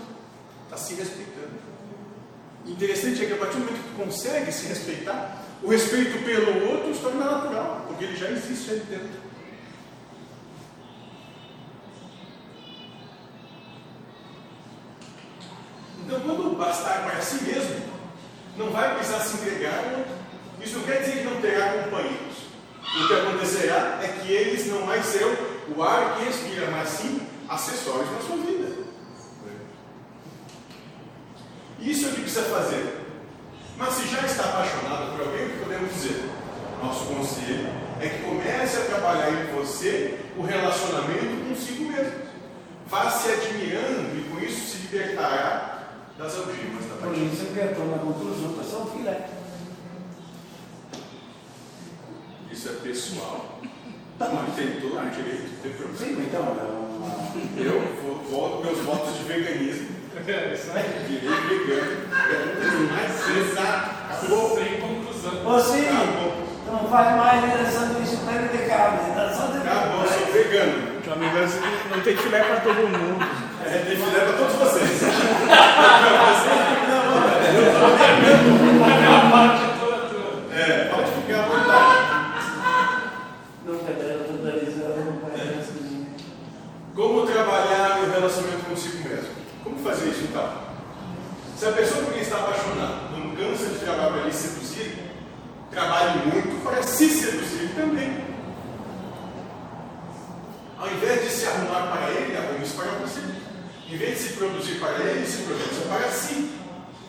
está 0.66 0.78
se 0.78 0.94
respeitando. 0.96 1.66
Interessante 2.66 3.24
é 3.24 3.28
que 3.28 3.34
a 3.34 3.38
partir 3.38 3.58
do 3.58 3.66
momento 3.66 3.84
que 3.84 3.90
tu 3.90 4.04
consegue 4.04 4.52
se 4.52 4.68
respeitar, 4.68 5.45
o 5.64 5.70
respeito 5.70 6.24
pelo 6.24 6.72
outro 6.72 6.94
se 6.94 7.02
torna 7.02 7.26
natural, 7.26 7.86
porque 7.88 8.06
ele 8.06 8.16
já 8.16 8.30
existe 8.30 8.72
ali 8.72 8.80
dentro. 8.82 9.26
Então, 16.06 16.20
quando 16.20 16.56
bastar 16.56 17.04
para 17.04 17.20
si 17.20 17.44
mesmo, 17.44 17.84
não 18.58 18.70
vai 18.70 18.96
precisar 18.96 19.20
se 19.20 19.38
entregar 19.38 19.84
outro. 19.98 20.14
Isso 20.62 20.78
não 20.78 20.86
quer 20.86 21.00
dizer 21.00 21.18
que 21.20 21.24
não 21.24 21.42
terá 21.42 21.84
companheiros. 21.84 22.36
O 22.82 23.08
que 23.08 23.14
acontecerá 23.14 24.00
é 24.02 24.08
que 24.08 24.32
eles 24.32 24.68
não 24.68 24.86
mais 24.86 25.06
serão 25.06 25.36
o 25.76 25.84
ar 25.84 26.16
que 26.16 26.26
respira, 26.26 26.70
mas 26.70 26.90
sim 26.90 27.22
acessórios 27.50 28.12
na 28.12 28.20
sua 28.20 28.38
vida. 28.38 28.86
Isso 31.80 32.06
é 32.06 32.10
o 32.10 32.14
que 32.14 32.22
precisa 32.22 32.44
fazer. 32.44 33.05
Mas 33.78 33.94
se 33.94 34.08
já 34.08 34.22
está 34.22 34.44
apaixonado 34.46 35.12
por 35.12 35.28
alguém, 35.28 35.48
o 35.48 35.50
que 35.50 35.60
podemos 35.60 35.94
dizer? 35.94 36.30
Nosso 36.82 37.06
conselho 37.06 37.68
é 38.02 38.08
que 38.10 38.24
comece 38.24 38.78
a 38.78 38.86
trabalhar 38.86 39.32
em 39.32 39.46
você 39.56 40.20
o 40.38 40.42
relacionamento 40.44 41.50
consigo 41.50 41.92
mesmo. 41.92 42.26
Vá 42.88 43.10
se 43.10 43.32
admirando 43.32 44.18
e 44.18 44.30
com 44.30 44.40
isso 44.40 44.62
se 44.78 44.78
libertará 44.84 45.84
das 46.18 46.36
algemas 46.38 46.86
da 46.86 46.96
Por 46.96 47.08
paixão. 47.10 47.26
isso 47.26 47.46
que 47.48 47.60
eu 47.60 47.88
na 47.88 47.98
conclusão 47.98 48.54
que 48.54 48.60
eu 48.60 48.64
sou 48.64 48.86
filé. 48.92 49.28
Isso 52.52 52.70
é 52.70 52.72
pessoal. 52.74 53.60
Não 54.20 54.46
tem 54.56 54.80
todo 54.80 54.98
o 54.98 55.10
direito 55.10 55.50
de 55.50 55.56
ter 55.58 55.70
problema. 55.76 55.98
Sim, 55.98 56.22
então, 56.22 56.44
é. 56.44 57.68
Eu 57.68 57.96
vou- 58.02 58.24
voto 58.30 58.64
meus 58.66 58.80
votos 58.80 59.18
de 59.18 59.24
veganismo. 59.24 59.95
Isso 60.24 60.72
aí. 60.74 61.06
Virei 61.08 61.60
vegano. 61.60 61.98
Mas 62.92 63.38
exato. 63.38 63.90
Acabou. 64.10 64.58
Sem 64.58 64.80
conclusão. 64.80 65.46
Ô, 65.46 65.60
sim, 65.60 65.86
Acabou. 65.88 66.34
tu 66.66 66.72
não 66.72 66.90
faz 66.90 67.16
mais 67.18 67.44
ainda 67.44 67.70
sanduíche 67.70 68.18
para 68.18 68.34
ele 68.36 68.48
de 68.58 68.70
carne, 68.70 69.14
dá 69.16 69.30
só 69.34 69.48
de 69.48 69.58
Acabou, 69.58 70.04
eu 70.04 70.08
sou 70.08 70.34
vegano. 70.34 71.02
Teu 71.04 71.14
amigo 71.14 71.38
assim, 71.38 71.60
não 71.92 72.02
tem 72.02 72.18
filé 72.18 72.40
para 72.44 72.62
todo 72.62 72.76
mundo. 72.76 73.26
É, 73.66 73.78
tem 73.80 73.98
filé 73.98 74.20
para 74.20 74.34
todos 74.34 74.56
vocês. 74.56 75.04
A 79.06 79.30
parte 79.32 79.80
toda 79.80 79.98
tua. 80.10 80.58
É, 80.58 80.86
pode 80.86 81.12
ficar 81.12 81.40
à 81.40 81.46
vontade. 81.46 82.16
Não 83.66 83.78
totalizando, 83.78 85.00
não. 85.06 85.26
Como 86.96 87.28
trabalhar 87.28 88.00
no 88.00 88.12
relacionamento 88.12 88.66
consigo 88.70 89.10
mesmo? 89.10 89.45
Como 89.66 89.80
fazer 89.80 90.10
isso 90.10 90.26
então? 90.26 90.48
Se 91.58 91.66
a 91.66 91.72
pessoa 91.72 92.04
por 92.04 92.14
quem 92.14 92.22
está 92.22 92.38
apaixonado 92.38 93.18
não 93.18 93.36
cansa 93.36 93.66
de 93.66 93.80
trabalhar 93.80 94.12
para 94.12 94.24
lhe 94.26 94.32
seduzir, 94.32 94.96
trabalhe 95.72 96.20
muito 96.28 96.64
para 96.64 96.84
se 96.84 97.10
seduzir 97.10 97.74
também. 97.76 98.24
Ao 100.78 100.88
invés 100.88 101.24
de 101.24 101.30
se 101.32 101.48
arrumar 101.48 101.88
para 101.88 102.12
ele, 102.12 102.38
arrume-se 102.38 102.76
para 102.76 102.92
você. 102.92 103.22
Em 103.90 103.98
vez 103.98 104.18
de 104.20 104.24
se 104.24 104.34
produzir 104.34 104.76
para 104.76 105.00
ele, 105.00 105.26
se 105.26 105.44
produza 105.44 105.82
para 105.90 106.12
si. 106.12 106.52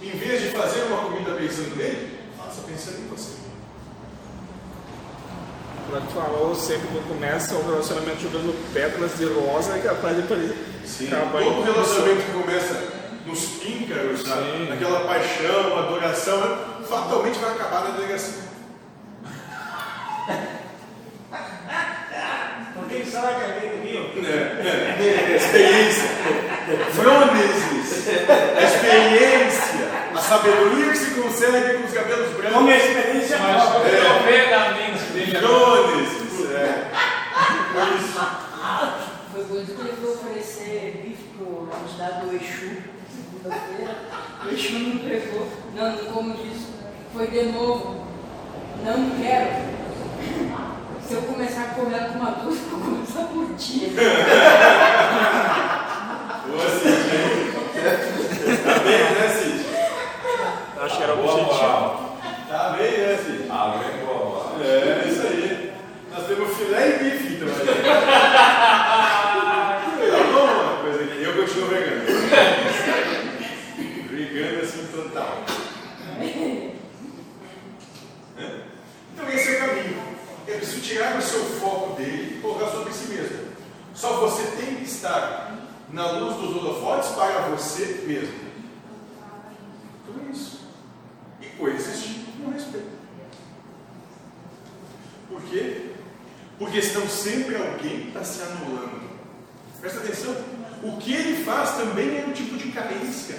Em 0.03 0.17
vez 0.17 0.41
de 0.41 0.49
fazer 0.57 0.85
uma 0.85 1.03
comida 1.03 1.33
pensando 1.33 1.77
nele, 1.77 2.19
faça 2.39 2.63
pensando 2.63 3.01
em 3.01 3.09
você. 3.09 3.46
Quando 5.97 6.09
tu 6.09 6.15
falou 6.15 6.55
sempre 6.55 6.89
que 6.89 7.09
começa 7.09 7.55
o 7.55 7.71
relacionamento 7.71 8.21
jogando 8.21 8.55
pétalas 8.75 9.17
de 9.17 9.25
rosa, 9.25 9.77
é 9.77 9.79
capaz 9.79 10.15
de 10.15 10.23
parecer. 10.25 10.57
Sim, 10.85 11.07
acabar 11.07 11.43
todo 11.43 11.43
em- 11.43 11.65
relacionamento 11.65 12.23
que 12.23 12.33
começa 12.33 12.83
nos 13.25 13.41
píncaros, 13.41 14.29
na- 14.29 14.37
naquela 14.69 15.01
paixão, 15.07 15.79
adoração, 15.79 16.59
fatalmente 16.87 17.39
vai 17.39 17.51
acabar 17.53 17.85
na 17.85 17.91
delegacia. 17.97 18.43
Por 22.75 22.85
que 22.91 23.05
será 23.11 23.29
que 23.29 23.53
alguém 23.53 23.71
do 23.71 23.83
Rio 23.83 24.27
É, 24.27 25.37
experiência. 25.37 26.05
A 28.59 28.63
experiência. 28.63 29.66
A 30.27 30.29
sabedoria 30.29 30.91
que 30.91 30.99
se 30.99 31.11
consegue 31.13 31.79
com 31.79 31.85
os 31.87 31.93
cabelos 31.93 32.33
brancos. 32.37 32.69
a 32.69 32.77
experiência 32.77 33.39
Mas 33.39 33.63
própria. 33.63 33.93
eu 33.93 34.23
ver 34.25 34.51
na 34.51 34.71
mente 34.73 35.05
dele. 35.13 35.39
Frônesis. 35.39 36.51
É. 36.51 36.91
Foi 39.33 39.45
por 39.45 39.59
isso 39.63 39.73
que 39.75 39.81
ele 39.83 39.93
foi 40.03 40.11
oferecer 40.15 41.01
bife 41.05 41.23
pro 41.39 41.69
candidato 41.71 42.27
do 42.27 42.35
Exu, 42.35 42.83
segunda-feira. 43.15 43.95
O 44.45 44.49
Exu 44.53 44.79
não 44.81 44.99
pegou. 44.99 45.47
Não, 45.77 45.93
não 45.93 46.05
como 46.13 46.35
disso. 46.39 46.71
Foi 47.15 47.27
de 47.29 47.43
novo. 47.45 48.05
Não 48.85 49.11
quero. 49.23 49.77
Se 51.07 51.15
eu 51.15 51.23
começar 51.23 51.63
a 51.63 51.75
comer 51.75 52.09
com 52.09 52.19
uma 52.19 52.33
dúvida, 52.33 52.65
eu 52.73 52.79
vou 52.79 52.81
começar 52.97 53.25
por 53.29 53.55
ti. 53.57 53.93
Boa, 56.49 56.69
Cid. 56.83 57.53
Tá 58.65 58.75
bem, 58.81 58.99
né, 58.99 59.29
Cid? 59.29 59.67
Acho 60.81 60.97
que 60.99 61.03
era 61.03 61.15
o 61.15 61.17
Boa 61.17 61.33
objetivo. 61.33 61.55
moral. 61.57 62.19
Tá 62.49 62.75
bem, 62.77 62.91
né, 62.93 63.19
Cid? 63.25 63.45
Ah, 63.51 63.77
bem 63.79 64.05
boa 64.07 64.19
moral. 64.25 64.57
É, 64.63 65.09
isso 65.09 65.23
aí. 65.27 65.73
Nós 66.13 66.27
temos 66.27 66.57
filé 66.57 66.89
e 66.89 66.99
bife, 67.05 67.35
então. 67.35 67.49
aí. 67.49 67.67
Tá 70.11 70.19
bom 70.33 70.45
uma 70.45 70.77
coisa 70.83 71.03
aqui. 71.05 71.23
Eu 71.25 71.33
continuo 71.35 71.69
vegano. 71.69 72.05
Vegano 74.11 74.63
assim 74.63 74.87
total. 74.95 75.33
Né? 76.19 76.71
Então 79.15 79.25
esse 79.33 79.49
é 79.49 79.53
o 79.55 79.59
caminho. 79.67 79.97
É 80.49 80.53
preciso 80.53 80.76
tirar 80.87 81.19
o 81.19 81.23
seu 81.23 81.45
foco 81.45 81.97
dele 81.97 82.37
e 82.37 82.41
colocar 82.41 82.71
sobre 82.71 82.93
si 82.93 83.09
mesmo. 83.09 83.47
Só 83.95 84.21
você 84.21 84.45
tem 84.57 84.77
que 84.77 84.85
estar 84.85 85.57
na 85.93 86.11
luz 86.13 86.37
dos 86.37 86.57
holofotes 86.57 87.11
para 87.11 87.49
você 87.49 88.05
mesmo. 88.07 88.47
É 90.09 90.33
isso. 90.33 90.61
E 91.41 91.47
coexistir 91.47 92.21
com 92.43 92.51
respeito. 92.51 92.97
Por 95.29 95.43
quê? 95.43 95.91
Porque 96.59 96.81
senão 96.81 97.09
sempre 97.09 97.57
alguém 97.57 98.09
está 98.09 98.23
se 98.23 98.43
anulando. 98.43 99.11
Presta 99.81 100.01
atenção. 100.01 100.37
O 100.83 100.97
que 100.99 101.13
ele 101.13 101.45
faz 101.45 101.77
também 101.77 102.19
é 102.19 102.25
um 102.27 102.33
tipo 102.33 102.57
de 102.57 102.71
carência. 102.71 103.37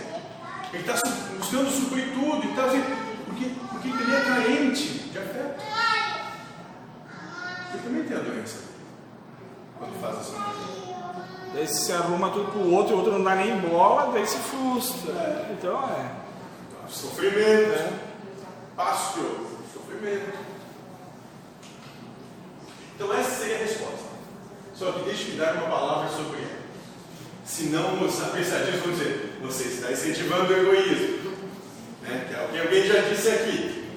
Ele 0.74 0.84
está 0.84 0.94
buscando 1.38 1.70
suprir 1.72 2.14
tudo 2.14 2.46
e 2.46 2.56
tal. 2.56 2.68
assim, 2.68 2.84
Porque, 3.26 3.52
porque 3.70 3.88
ele 3.88 4.16
é 4.16 4.22
carente 4.22 4.84
de 4.84 5.18
afeto. 5.18 5.64
Ele 7.78 7.84
também 7.84 8.04
tem 8.04 8.18
a 8.18 8.22
doença. 8.22 8.58
Quando 9.78 10.02
faz 10.02 10.18
assim. 10.18 10.36
Daí 11.54 11.68
se 11.68 11.92
arruma 11.94 12.32
tudo 12.32 12.52
pro 12.52 12.72
outro 12.72 12.92
e 12.92 12.96
o 12.96 12.98
outro 12.98 13.14
não 13.14 13.24
dá 13.24 13.36
nem 13.36 13.60
bola, 13.60 14.12
daí 14.12 14.26
se 14.26 14.38
frustra. 14.38 15.48
Então 15.52 15.90
é. 15.90 16.12
Sofrimento. 16.90 17.74
é. 17.74 17.94
Fácil. 18.76 19.48
Sofrimento. 19.74 20.38
Então 22.96 23.14
essa 23.14 23.30
seria 23.30 23.56
a 23.58 23.60
resposta. 23.60 24.08
Só 24.74 24.92
que 24.92 25.06
deixe-me 25.06 25.38
dar 25.38 25.54
uma 25.54 25.70
palavra 25.70 26.10
sobre 26.10 26.40
ela. 26.40 26.58
Senão 27.46 28.04
os 28.04 28.22
apreciadinhos 28.22 28.82
vão 28.82 28.92
dizer, 28.92 29.40
você 29.42 29.64
está 29.66 29.92
incentivando 29.92 30.54
o 30.54 30.58
egoísmo. 30.58 31.32
Né? 32.02 32.26
Que 32.28 32.36
é 32.36 32.46
o 32.46 32.50
que 32.50 32.60
alguém 32.60 32.88
já 32.88 33.02
disse 33.02 33.30
aqui. 33.30 33.96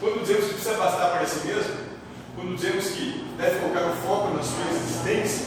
Quando 0.00 0.20
dizemos 0.20 0.44
que 0.46 0.54
precisa 0.54 0.76
bastar 0.76 1.10
para 1.10 1.26
si 1.26 1.46
mesmo, 1.46 1.77
quando 2.38 2.54
dizemos 2.54 2.90
que 2.90 3.24
deve 3.36 3.58
colocar 3.58 3.86
o 3.86 3.96
foco 3.96 4.36
na 4.36 4.42
sua 4.44 4.70
existência, 4.70 5.46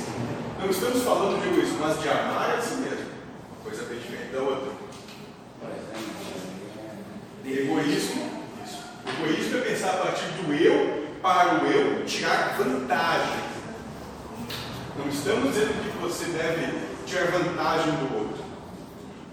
não 0.60 0.70
estamos 0.70 1.02
falando 1.04 1.42
de 1.42 1.48
egoísmo, 1.48 1.80
mas 1.80 2.02
de 2.02 2.10
amar 2.10 2.58
a 2.58 2.62
si 2.62 2.76
mesmo. 2.76 3.06
Coisa 3.64 3.84
bem 3.84 3.98
diferente 3.98 4.34
da 4.34 4.42
outra. 4.42 4.72
Egoísmo, 7.46 8.30
isso. 8.66 8.84
Egoísmo 9.08 9.58
é 9.58 9.62
pensar 9.62 9.92
a 9.92 9.98
partir 9.98 10.26
do 10.26 10.54
eu 10.54 11.08
para 11.22 11.64
o 11.64 11.68
eu 11.68 12.06
tirar 12.06 12.58
vantagem. 12.58 13.40
Não 14.98 15.08
estamos 15.08 15.54
dizendo 15.54 15.82
que 15.82 15.98
você 15.98 16.26
deve 16.26 16.78
tirar 17.06 17.32
vantagem 17.32 17.94
do 17.94 18.18
outro. 18.18 18.44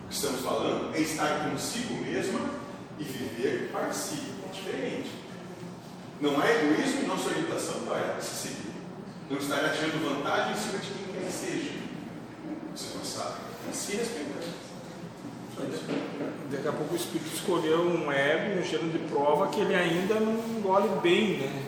O 0.05 0.09
que 0.09 0.15
estamos 0.15 0.41
falando 0.43 0.95
é 0.95 1.01
estar 1.01 1.51
consigo 1.51 1.95
mesma 2.05 2.39
e 3.01 3.03
viver 3.03 3.69
para 3.73 3.93
si. 3.93 4.23
É 4.49 4.53
diferente. 4.53 5.18
Não 6.21 6.41
há 6.41 6.51
egoísmo 6.51 7.03
em 7.03 7.07
nossa 7.07 7.29
orientação 7.29 7.81
para 7.87 8.21
se 8.21 8.49
seguir. 8.49 8.73
Não 9.31 9.39
estar 9.39 9.59
tirando 9.73 10.17
vantagem 10.17 10.53
em 10.53 10.57
cima 10.57 10.79
de 10.79 10.89
quem 10.91 11.15
quer 11.15 11.27
que 11.27 11.33
seja. 11.33 11.71
Você 12.75 12.97
não 12.97 13.05
sabe. 13.05 13.35
Se 13.73 13.97
respeitar. 13.97 14.39
Daqui 16.51 16.69
a 16.69 16.73
pouco 16.73 16.95
o 16.95 16.97
espírito 16.97 17.35
escolheu 17.35 17.81
um 17.83 18.11
ego, 18.13 18.61
um 18.61 18.63
gênero 18.63 18.91
de 18.91 18.99
prova 19.11 19.49
que 19.49 19.61
ele 19.61 19.75
ainda 19.75 20.15
não 20.15 20.33
engole 20.57 20.89
bem, 21.03 21.39
né? 21.39 21.63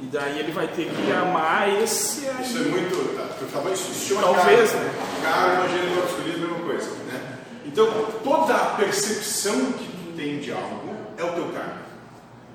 E 0.00 0.06
daí 0.06 0.38
ele 0.38 0.52
vai 0.52 0.68
ter 0.68 0.88
que 0.90 1.12
amar 1.12 1.68
esse 1.82 2.26
Isso 2.26 2.58
é 2.58 2.60
aí. 2.60 2.68
muito. 2.68 3.16
Tá, 3.16 3.70
isso 3.72 3.92
se 3.94 4.08
chama 4.08 4.22
Talvez, 4.22 4.70
karma. 4.72 4.84
né? 4.86 4.94
Karma, 5.22 5.68
gênero 5.68 6.02
absoluto, 6.02 6.38
mesma 6.38 6.58
coisa. 6.60 6.90
Né? 7.06 7.38
Então, 7.64 7.86
toda 8.22 8.54
a 8.54 8.66
percepção 8.76 9.72
que 9.72 9.84
tu 9.84 10.16
tem 10.16 10.38
de 10.38 10.52
algo 10.52 10.94
é 11.16 11.24
o 11.24 11.32
teu 11.32 11.48
karma. 11.48 11.82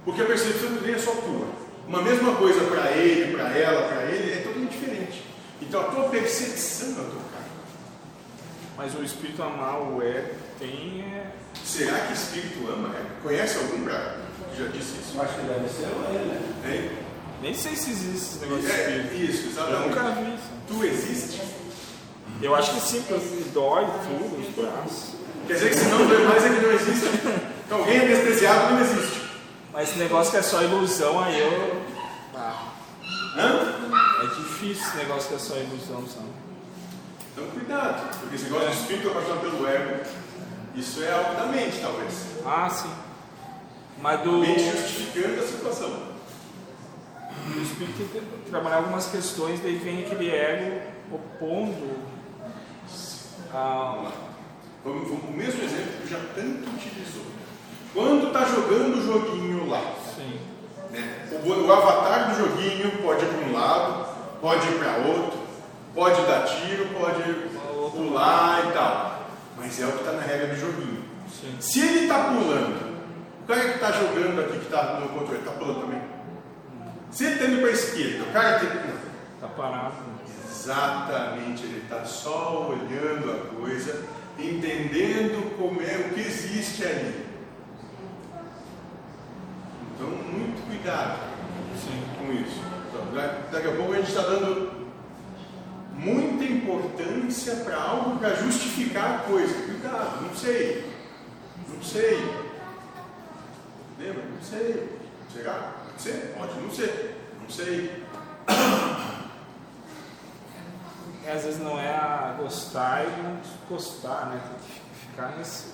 Porque 0.06 0.22
a 0.22 0.26
percepção 0.26 0.78
tem 0.78 0.94
é 0.94 0.98
só 0.98 1.12
tua. 1.12 1.48
Uma 1.88 2.02
mesma 2.02 2.36
coisa 2.36 2.62
para 2.66 2.92
ele, 2.92 3.36
para 3.36 3.50
ela, 3.58 3.88
para 3.88 4.04
ele, 4.06 4.32
é 4.34 4.38
totalmente 4.38 4.72
diferente. 4.72 5.24
Então, 5.62 5.82
a 5.82 5.84
tua 5.86 6.10
percepção 6.10 6.88
é 6.90 6.92
o 6.92 6.96
teu 6.96 7.22
karma. 7.32 7.48
Mas 8.78 8.96
o 8.96 9.04
espírito 9.04 9.44
amar 9.44 9.80
o 9.82 10.02
ego 10.02 10.30
tem 10.60 11.02
é. 11.02 11.32
Será 11.64 12.00
que 12.00 12.14
espírito 12.14 12.68
ama? 12.72 12.88
né? 12.90 13.06
Conhece 13.22 13.58
algum 13.58 13.84
pra... 13.84 14.16
que 14.54 14.64
já 14.64 14.70
disse 14.70 14.96
isso? 15.00 15.12
Eu 15.16 15.22
acho 15.22 15.34
que 15.36 15.42
deve 15.42 15.70
ser 15.70 15.84
ele, 15.84 16.26
né? 16.26 16.42
Hein? 16.66 16.92
Nem 17.42 17.54
sei 17.54 17.76
se 17.76 17.92
existe 17.92 18.16
esse 18.36 18.40
negócio 18.40 18.64
de 18.64 18.72
É, 18.72 18.98
espírito. 18.98 19.32
isso, 19.32 19.44
Eu 19.46 19.52
exatamente. 19.52 19.90
nunca 19.90 20.04
vi 20.12 20.34
isso. 20.36 20.50
Tu 20.68 20.86
existe? 20.86 21.42
Eu 22.42 22.56
acho 22.56 22.74
que 22.74 22.82
sim, 22.82 23.04
porque 23.08 23.44
dói 23.54 23.86
tudo, 23.86 24.40
os 24.42 24.56
braços. 24.56 25.14
Quer 25.48 25.54
dizer 25.56 25.70
que 25.70 25.76
se 25.76 25.86
não 25.86 26.08
doer 26.08 26.22
mais 26.28 26.44
é 26.46 26.50
que 26.50 26.62
não 26.66 26.72
existe. 26.72 27.06
Então, 27.66 27.80
alguém 27.80 28.00
anestesiado 28.00 28.74
não 28.74 28.82
existe. 28.82 29.21
Mas 29.74 29.90
esse 29.90 30.00
negócio 30.00 30.32
que 30.32 30.38
é 30.38 30.42
só 30.42 30.62
ilusão, 30.62 31.20
aí 31.24 31.40
eu. 31.40 31.82
Ah, 32.36 32.72
Hã? 33.38 34.24
é 34.24 34.28
difícil 34.28 34.84
esse 34.86 34.98
negócio 34.98 35.30
que 35.30 35.36
é 35.36 35.40
só 35.40 35.56
ilusão, 35.56 36.06
sabe? 36.08 36.28
Então 37.32 37.48
cuidado, 37.52 38.20
porque 38.20 38.36
esse 38.36 38.44
negócio 38.46 38.70
de 38.70 38.76
espírito 38.76 39.10
apaixonado 39.10 39.40
pelo 39.42 39.68
ego, 39.68 40.04
isso 40.76 41.02
é 41.04 41.12
algo 41.14 41.36
da 41.36 41.46
mente, 41.46 41.80
talvez. 41.80 42.26
Ah, 42.46 42.70
sim. 42.70 42.90
Mas 44.02 44.20
A 44.20 44.24
do, 44.24 44.38
mente 44.40 44.60
justificando 44.72 45.42
a 45.42 45.48
situação. 45.48 45.90
do 47.48 47.62
espírito 47.62 48.10
tem 48.12 48.22
que 48.22 48.50
trabalhar 48.50 48.78
algumas 48.78 49.06
questões, 49.08 49.62
daí 49.62 49.78
vem 49.78 50.04
aquele 50.06 50.30
ego 50.30 50.82
opondo 51.14 52.00
a. 53.54 54.12
Vamos, 54.84 55.08
vamos 55.08 55.24
o 55.30 55.32
mesmo 55.32 55.64
exemplo 55.64 56.02
que 56.02 56.10
já 56.10 56.18
tanto 56.36 56.70
utilizou. 56.70 57.24
Quando 57.94 58.28
está 58.28 58.46
jogando 58.46 58.98
o 58.98 59.06
joguinho 59.06 59.70
lá, 59.70 59.82
Sim. 60.16 60.40
né? 60.92 61.28
o, 61.44 61.50
o 61.50 61.74
avatar 61.74 62.30
do 62.30 62.38
joguinho 62.38 62.92
pode 63.04 63.26
ir 63.26 63.28
para 63.28 63.48
um 63.48 63.54
lado, 63.54 64.06
pode 64.40 64.68
ir 64.68 64.80
para 64.80 64.98
outro, 65.08 65.40
pode 65.94 66.22
dar 66.22 66.46
tiro, 66.46 66.88
pode 66.98 67.22
pular 67.92 68.70
e 68.70 68.72
tal. 68.72 69.26
Mas 69.58 69.80
é 69.82 69.86
o 69.86 69.92
que 69.92 70.00
está 70.00 70.14
na 70.14 70.22
regra 70.22 70.48
do 70.48 70.60
joguinho. 70.60 71.04
Sim. 71.30 71.56
Se 71.60 71.82
ele 71.82 72.00
está 72.04 72.30
pulando, 72.30 73.02
o 73.44 73.48
cara 73.48 73.62
que 73.62 73.76
está 73.76 73.92
jogando 73.92 74.40
aqui, 74.40 74.58
que 74.60 74.66
está 74.66 75.00
no 75.00 75.10
controle, 75.10 75.40
está 75.40 75.52
pulando 75.52 75.82
também. 75.82 76.02
Se 77.12 77.26
ele 77.26 77.34
está 77.34 77.46
indo 77.46 77.60
para 77.60 77.70
a 77.70 77.74
esquerda, 77.74 78.24
o 78.24 78.34
cara 78.34 78.60
tem 78.60 78.70
que. 78.70 79.02
Tá 79.42 79.48
parado. 79.48 79.96
Exatamente, 80.50 81.64
ele 81.64 81.82
está 81.84 82.06
só 82.06 82.70
olhando 82.70 83.32
a 83.32 83.56
coisa, 83.56 84.06
entendendo 84.38 85.58
como 85.58 85.82
é 85.82 85.98
o 85.98 86.14
que 86.14 86.22
existe 86.22 86.86
ali. 86.86 87.31
Então, 90.02 90.10
muito 90.10 90.66
cuidado 90.66 91.20
Sim. 91.78 92.04
com 92.18 92.34
isso. 92.34 92.60
Então, 92.90 93.14
da- 93.14 93.38
daqui 93.52 93.68
a 93.68 93.76
pouco 93.76 93.94
a 93.94 93.98
gente 93.98 94.08
está 94.10 94.24
dando 94.24 94.90
muita 95.94 96.44
importância 96.44 97.58
para 97.58 97.78
algo 97.80 98.18
para 98.18 98.34
justificar 98.34 99.16
a 99.16 99.20
coisa. 99.20 99.54
Cuidado, 99.64 100.24
não 100.24 100.36
sei. 100.36 100.92
Não 101.72 101.84
sei. 101.84 102.18
Lembra? 104.00 104.24
Não 104.24 104.42
sei. 104.42 104.90
Será? 105.32 105.74
Pode 105.86 106.02
ser? 106.02 106.34
Pode 106.36 106.60
não 106.60 106.72
ser. 106.72 107.18
Não 107.40 107.50
sei. 107.50 108.04
E 111.24 111.30
às 111.30 111.44
vezes 111.44 111.60
não 111.60 111.80
é 111.80 111.90
a 111.90 112.36
gostar 112.40 113.06
e 113.06 113.22
não 113.22 113.38
gostar, 113.70 114.32
né? 114.32 114.42
Tem 114.44 114.68
que 114.68 115.06
ficar 115.06 115.38
nesse 115.38 115.68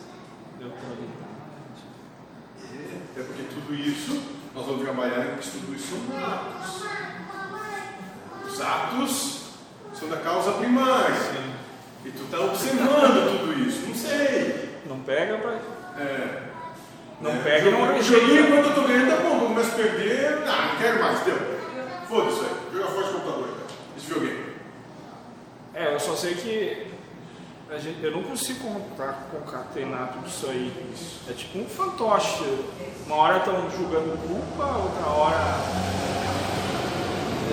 neutralidade. 0.60 1.27
É 3.16 3.24
porque 3.24 3.44
tudo 3.54 3.74
isso, 3.76 4.22
nós 4.56 4.66
vamos 4.66 4.84
trabalhar 4.84 5.34
em 5.34 5.38
que 5.38 5.50
tudo 5.50 5.76
isso 5.76 5.88
são 5.96 6.18
atos. 6.18 6.84
Os 8.46 8.62
atos 8.62 9.42
São 9.94 10.10
da 10.10 10.18
causa 10.18 10.52
primária. 10.54 11.16
E 12.06 12.12
tu 12.12 12.24
está 12.24 12.40
observando 12.40 13.40
tudo 13.40 13.60
isso. 13.68 13.88
Não 13.88 13.96
sei. 13.96 14.80
Não 14.86 15.00
pega 15.00 15.38
pra. 15.38 15.52
É. 16.02 16.44
Não 17.20 17.32
É, 17.32 17.40
pega 17.44 17.70
e 17.70 17.72
não 17.72 17.86
eu 17.96 18.04
joguei 18.04 18.28
rejeita. 18.28 18.50
enquanto 18.50 18.68
eu 18.68 18.76
tô 18.76 18.88
ganhando, 18.88 19.10
tá 19.10 19.24
bom, 19.24 19.42
eu 19.42 19.48
começo 19.48 19.72
a 19.72 19.76
perder, 19.76 20.38
ah, 20.48 20.70
não 20.72 20.76
quero 20.80 21.00
mais, 21.04 21.20
deu. 21.22 21.36
Foda-se 22.08 22.42
aí, 22.42 22.52
joga 22.74 22.88
fora 22.92 23.02
esse 23.06 23.14
computador, 23.14 23.48
cara. 23.48 23.62
esse 23.98 24.06
videogame. 24.06 24.46
É, 25.74 25.94
eu 25.96 26.00
só 26.00 26.16
sei 26.16 26.36
que 26.36 26.88
gente, 27.78 28.02
eu 28.04 28.12
não 28.12 28.24
consigo 28.24 28.60
contar, 28.64 29.28
concatenar 29.32 30.14
tudo 30.14 30.28
isso 30.28 30.48
aí. 30.48 30.72
É 31.30 31.34
tipo 31.34 31.60
um 31.60 31.66
fantoche. 31.66 32.44
Uma 33.06 33.16
hora 33.16 33.38
estão 33.40 33.70
julgando 33.72 34.18
culpa, 34.26 34.66
outra 34.78 35.06
hora. 35.08 35.38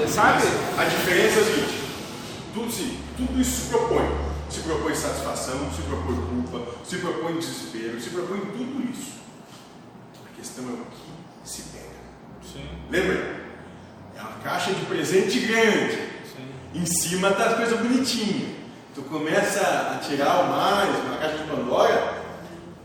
é, 0.02 0.06
Sabe? 0.06 0.42
A 0.78 0.84
diferença 0.84 1.38
é 1.38 1.42
a 1.42 1.44
seguinte, 1.44 1.80
tudo, 2.52 2.70
se, 2.72 2.98
tudo 3.16 3.40
isso 3.40 3.62
se 3.62 3.68
propõe. 3.70 4.08
Se 4.50 4.60
propõe 4.60 4.94
satisfação, 4.94 5.68
se 5.72 5.82
propõe 5.82 6.16
culpa, 6.16 6.70
se 6.84 6.96
propõe 6.98 7.38
desespero, 7.38 8.00
se 8.00 8.10
propõe 8.10 8.40
tudo 8.40 8.88
isso. 8.90 9.14
A 10.24 10.36
questão 10.36 10.64
é 10.68 10.72
o 10.72 10.76
que 10.84 11.48
se 11.48 11.62
pega. 11.62 11.84
Sim, 12.52 12.68
Lembra? 12.88 13.42
É 14.16 14.20
uma 14.20 14.32
caixa 14.44 14.72
de 14.72 14.84
presente 14.86 15.40
grande. 15.40 15.96
sim. 15.96 16.48
Em 16.72 16.86
cima 16.86 17.32
tá 17.32 17.46
as 17.46 17.56
coisas 17.56 17.80
bonitinhas. 17.80 18.54
Tu 18.94 19.02
começa 19.02 19.60
a 19.60 19.98
tirar 19.98 20.44
o 20.44 20.50
mais, 20.50 21.04
uma 21.04 21.16
caixa 21.16 21.38
de 21.38 21.50
Pandora, 21.50 22.22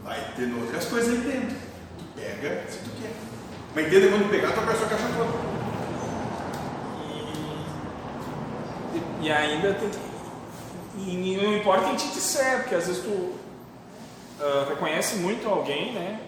vai 0.04 0.20
ter 0.36 0.52
outras 0.54 0.86
coisas 0.86 1.14
aí 1.14 1.20
dentro. 1.20 1.56
Tu 2.00 2.06
pega 2.16 2.64
se 2.68 2.80
tu 2.80 2.90
quer. 3.00 3.12
Mas 3.76 3.86
entenda 3.86 4.10
quando 4.10 4.30
pegar, 4.32 4.52
tu 4.52 4.60
abre 4.60 4.74
a 4.74 4.78
sua 4.78 4.88
caixa 4.88 5.06
toda. 5.16 5.30
E, 8.96 9.26
e 9.26 9.32
ainda 9.32 9.74
tem 9.76 9.90
que. 9.90 10.10
E 10.98 11.38
não 11.38 11.56
importa 11.56 11.86
quem 11.86 11.96
te 11.96 12.08
disser, 12.08 12.62
porque 12.62 12.76
às 12.76 12.88
vezes 12.88 13.04
tu 13.04 13.40
ah, 14.42 14.66
reconhece 14.70 15.18
muito 15.18 15.48
alguém, 15.48 15.94
né? 15.94 16.22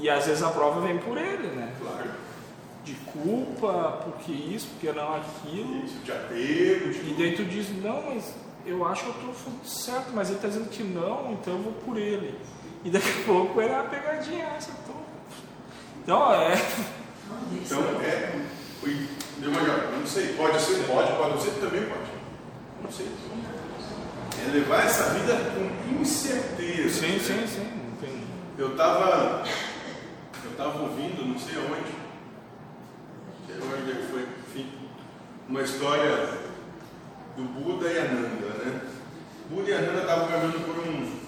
E 0.00 0.08
às 0.08 0.26
vezes 0.26 0.42
a 0.42 0.50
prova 0.50 0.80
vem 0.80 0.98
por 0.98 1.18
ele, 1.18 1.48
né? 1.48 1.72
Claro. 1.80 2.10
De 2.84 2.94
culpa, 2.94 4.00
porque 4.04 4.32
isso, 4.32 4.68
porque 4.68 4.90
não 4.92 5.14
aquilo. 5.14 5.84
Isso, 5.84 5.98
de 5.98 6.10
apego, 6.10 6.90
de 6.90 7.10
E 7.10 7.14
daí 7.18 7.36
tu 7.36 7.44
diz, 7.44 7.68
não, 7.82 8.02
mas 8.02 8.34
eu 8.66 8.86
acho 8.86 9.04
que 9.04 9.24
eu 9.24 9.32
estou 9.32 9.52
certo, 9.64 10.10
mas 10.14 10.28
ele 10.28 10.38
está 10.38 10.48
dizendo 10.48 10.68
que 10.68 10.82
não, 10.82 11.32
então 11.32 11.54
eu 11.54 11.62
vou 11.62 11.72
por 11.72 11.96
ele. 11.96 12.38
E 12.84 12.90
daqui 12.90 13.08
a 13.08 13.24
pouco 13.26 13.60
era 13.60 13.80
a 13.80 13.84
pegadinha 13.84 14.44
essa. 14.56 14.70
Então, 14.70 14.96
então 16.02 16.34
é. 16.34 16.54
Então 17.52 17.82
é. 18.02 18.40
Deu 19.38 19.50
uma. 19.50 19.60
Não 19.60 20.06
sei, 20.06 20.34
pode 20.34 20.60
ser, 20.60 20.84
pode, 20.86 21.12
pode 21.12 21.30
não 21.30 21.40
ser, 21.40 21.50
também 21.60 21.84
pode. 21.86 22.10
Não 22.82 22.90
sei. 22.90 23.06
É 24.42 24.50
levar 24.50 24.84
essa 24.84 25.14
vida 25.14 25.34
com 25.34 26.00
incerteza. 26.00 27.00
Sim, 27.00 27.12
né? 27.12 27.18
sim, 27.18 27.46
sim. 27.46 27.70
Tem... 28.00 28.24
Eu 28.58 28.72
estava 28.72 29.44
eu 30.44 30.56
tava 30.56 30.82
ouvindo, 30.82 31.26
não 31.26 31.38
sei 31.38 31.56
aonde, 31.56 31.92
não 33.26 33.46
sei 33.46 33.56
onde 33.56 33.90
é 33.90 33.94
que 33.94 34.12
foi, 34.12 34.22
enfim, 34.22 34.72
uma 35.48 35.62
história 35.62 36.28
do 37.36 37.44
Buda 37.44 37.90
e 37.90 37.98
Ananda, 37.98 38.46
né? 38.64 38.80
Buda 39.48 39.70
e 39.70 39.74
Ananda 39.74 40.00
estavam 40.00 40.28
caminhando 40.28 40.60
por 40.64 40.78
um, 40.86 41.20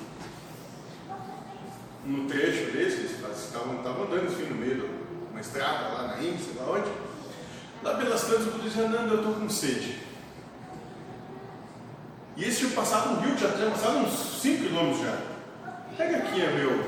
um 2.06 2.26
trecho 2.26 2.72
desses, 2.72 3.12
estavam 3.12 3.76
estavam 3.76 4.04
andando 4.04 4.32
enfim, 4.32 4.44
no 4.44 4.56
meio 4.56 4.76
de 4.76 4.86
uma 5.30 5.40
estrada 5.40 5.88
lá 5.88 6.08
na 6.08 6.18
Índia, 6.18 6.38
sei 6.38 6.54
lá 6.60 6.72
onde. 6.72 6.90
Lá 7.82 7.94
pelas 7.96 8.22
tantas, 8.22 8.46
o 8.46 8.50
Buda 8.50 8.64
disse, 8.64 8.80
Ananda, 8.80 9.14
eu 9.14 9.18
estou 9.18 9.34
com 9.34 9.48
sede. 9.48 10.00
E 12.36 12.42
eles 12.44 12.58
tinham 12.58 12.72
passado 12.72 13.10
um 13.10 13.20
rio, 13.20 13.36
já 13.36 13.52
tinha 13.52 13.70
passado 13.70 13.98
uns 13.98 14.40
5 14.40 14.62
quilômetros 14.62 15.02
já. 15.02 15.18
Pega 15.96 16.16
aqui 16.18 16.40
é 16.40 16.50
meu, 16.52 16.84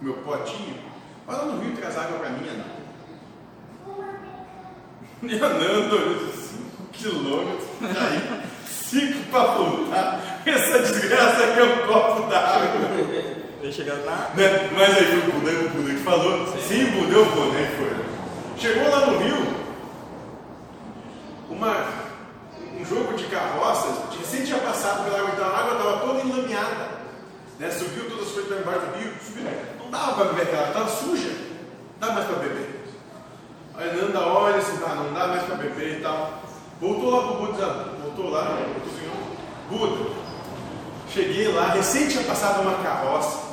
meu 0.00 0.14
potinho, 0.22 0.76
vai 1.26 1.36
lá 1.36 1.44
no 1.44 1.60
rio 1.60 1.72
e 1.72 1.76
traz 1.76 1.96
água 1.96 2.18
para 2.18 2.30
mim, 2.30 2.48
Ananda. 2.48 2.74
E 5.22 5.36
Ananda, 5.36 6.33
5 6.98 7.10
quilômetros, 7.10 7.64
aí, 7.82 8.40
5 8.66 9.30
para 9.30 9.44
voltar. 9.54 10.42
Essa 10.46 10.78
desgraça 10.78 11.44
aqui 11.44 11.60
é 11.60 11.64
um 11.64 11.86
copo 11.86 12.28
d'água. 12.28 12.68
Vem 13.60 13.72
chegando 13.72 14.04
na. 14.04 14.28
Né? 14.34 14.70
Mas 14.72 14.96
aí 14.96 15.04
foi 15.06 15.18
o 15.18 15.32
Buda, 15.32 15.50
o 15.50 15.68
Buda 15.70 15.94
que 15.94 16.00
falou. 16.00 16.46
Sim, 16.68 16.84
o 16.84 16.92
Buda, 16.92 17.14
eu 17.14 17.24
vou, 17.24 17.52
né? 17.52 17.70
que 17.70 17.76
Foi. 17.76 18.04
Chegou 18.58 18.90
lá 18.90 19.06
no 19.06 19.18
rio, 19.18 19.54
uma, 21.50 21.86
um 22.78 22.84
jogo 22.84 23.14
de 23.14 23.24
carroças, 23.24 23.96
recém 24.18 24.44
tinha 24.44 24.58
passado 24.58 25.04
pela 25.04 25.18
água, 25.18 25.30
então 25.34 25.46
a 25.46 25.58
água 25.58 25.72
estava 25.76 25.98
toda 25.98 26.20
enlameada. 26.20 26.88
Né? 27.58 27.70
Subiu 27.70 28.08
todas 28.08 28.28
as 28.28 28.32
coisas 28.32 28.52
para 28.52 28.60
embaixo 28.60 28.86
do 28.86 28.98
rio, 28.98 29.12
subiu. 29.24 29.44
Não 29.78 29.90
dava 29.90 30.14
para 30.14 30.24
beber 30.26 30.42
aquela 30.42 30.68
estava 30.68 30.88
suja. 30.88 31.30
Não 32.00 32.08
dá 32.08 32.14
mais 32.14 32.26
para 32.26 32.36
beber. 32.36 32.84
Aí 33.76 33.96
Nanda 33.96 34.20
olha 34.20 34.56
assim, 34.56 34.76
tá, 34.76 34.94
não 34.94 35.12
dá 35.12 35.26
mais 35.26 35.42
para 35.42 35.56
beber 35.56 35.98
e 35.98 36.00
tal. 36.00 36.43
Voltou 36.80 37.10
lá 37.10 37.22
pro 37.28 37.46
Buda, 37.46 37.66
voltou 38.02 38.30
lá, 38.30 38.58
assim, 38.84 39.10
Buda, 39.70 40.10
cheguei 41.08 41.48
lá, 41.48 41.68
recém 41.68 42.08
tinha 42.08 42.24
passado 42.24 42.62
uma 42.62 42.82
carroça. 42.82 43.44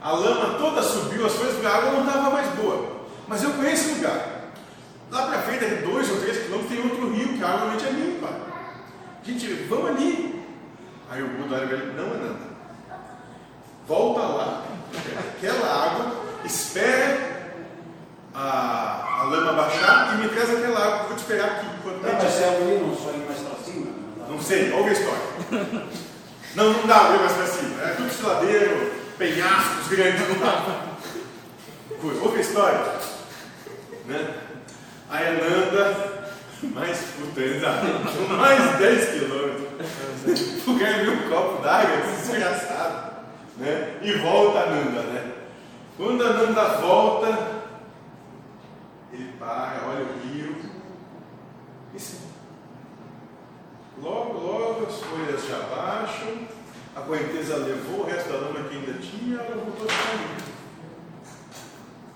A 0.00 0.12
lama 0.12 0.58
toda 0.58 0.82
subiu, 0.82 1.26
as 1.26 1.34
coisas, 1.34 1.64
a 1.64 1.76
água 1.76 1.90
não 1.90 2.06
estava 2.06 2.30
mais 2.30 2.48
boa. 2.54 2.98
Mas 3.26 3.42
eu 3.42 3.50
conheço 3.50 3.90
o 3.90 3.94
lugar. 3.96 4.38
Lá 5.10 5.26
para 5.26 5.42
frente, 5.42 5.64
daqui 5.64 5.82
dois 5.82 6.10
ou 6.10 6.20
três 6.20 6.38
quilômetros, 6.38 6.70
tem 6.70 6.90
outro 6.90 7.12
rio, 7.12 7.36
que 7.36 7.42
a 7.42 7.48
água 7.48 7.60
realmente 7.60 7.86
é 7.86 7.90
limpa. 7.90 8.28
Gente, 9.24 9.46
vamos 9.68 9.90
ali. 9.90 10.44
Aí 11.10 11.22
o 11.22 11.28
Buda 11.28 11.56
olha 11.56 11.66
para 11.66 11.76
ele, 11.76 11.92
não, 11.94 12.04
Ananda. 12.04 12.48
Volta 13.86 14.20
lá, 14.20 14.64
aquela 15.18 15.84
água, 15.84 16.24
espera 16.44 17.52
a, 18.34 19.20
a 19.20 19.22
lama 19.24 19.52
baixar 19.54 20.14
e 20.14 20.22
me 20.22 20.28
traz 20.28 20.50
aquela 20.50 20.78
água, 20.78 20.98
que 20.98 21.02
eu 21.02 21.08
vou 21.08 21.16
te 21.16 21.20
esperar 21.20 21.46
aqui. 21.46 21.77
Enquanto 21.96 22.12
Não, 22.12 22.24
mas 22.24 22.40
é 22.40 22.48
ali, 22.48 22.78
não 22.78 22.96
só 22.96 23.10
ir 23.10 23.24
mais 23.26 23.38
pra 23.40 23.64
cima. 23.64 23.86
não 24.18 24.28
não 24.28 24.42
sei, 24.42 24.72
ouve 24.72 24.90
a 24.90 24.92
história. 24.92 25.22
Não, 26.54 26.72
não 26.72 26.86
dá 26.86 26.98
pra 27.00 27.08
ver 27.10 27.18
mais 27.20 27.32
pra 27.32 27.46
cima. 27.46 27.82
É 27.82 27.94
tudo 27.94 28.08
estiladeiro, 28.08 28.92
penhascos 29.18 29.88
grandes, 29.88 30.28
não 30.28 30.38
dá. 30.38 30.86
Foi, 32.00 32.18
ouve 32.20 32.38
a 32.38 32.40
história. 32.40 32.80
Né? 34.06 34.34
Aí 35.10 35.26
Ananda, 35.28 36.28
mais 36.62 36.98
puta, 36.98 37.40
exato, 37.40 37.86
mais 38.30 38.78
10 38.78 39.10
quilômetros. 39.10 39.68
Cara 40.78 41.02
viu 41.02 41.12
um 41.12 41.28
copo 41.28 41.62
d'água, 41.62 41.96
desgraçado. 42.20 43.16
Né? 43.56 43.98
E 44.00 44.12
volta 44.12 44.60
Ananda, 44.60 45.02
né? 45.02 45.32
Quando 45.96 46.22
Ananda 46.22 46.64
volta, 46.78 47.62
ele 49.12 49.32
para, 49.38 49.82
olha 49.88 50.04
o 50.04 50.28
rio. 50.28 50.67
E 51.94 52.00
se 52.00 52.16
Logo, 54.00 54.38
logo 54.38 54.86
as 54.86 55.00
folhas 55.00 55.44
já 55.48 55.58
baixam, 55.74 56.46
a 56.94 57.00
correnteza 57.00 57.56
levou 57.56 58.00
o 58.00 58.06
resto 58.06 58.28
da 58.28 58.38
lama 58.38 58.68
que 58.68 58.76
ainda 58.76 58.92
tinha, 58.94 59.38
ela 59.38 59.56
voltou 59.56 59.86
a 59.86 59.88
cair. 59.88 60.48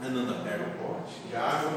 Ananda 0.00 0.34
pega 0.44 0.64
o 0.64 0.70
pote 0.78 1.14
de 1.28 1.34
água. 1.34 1.72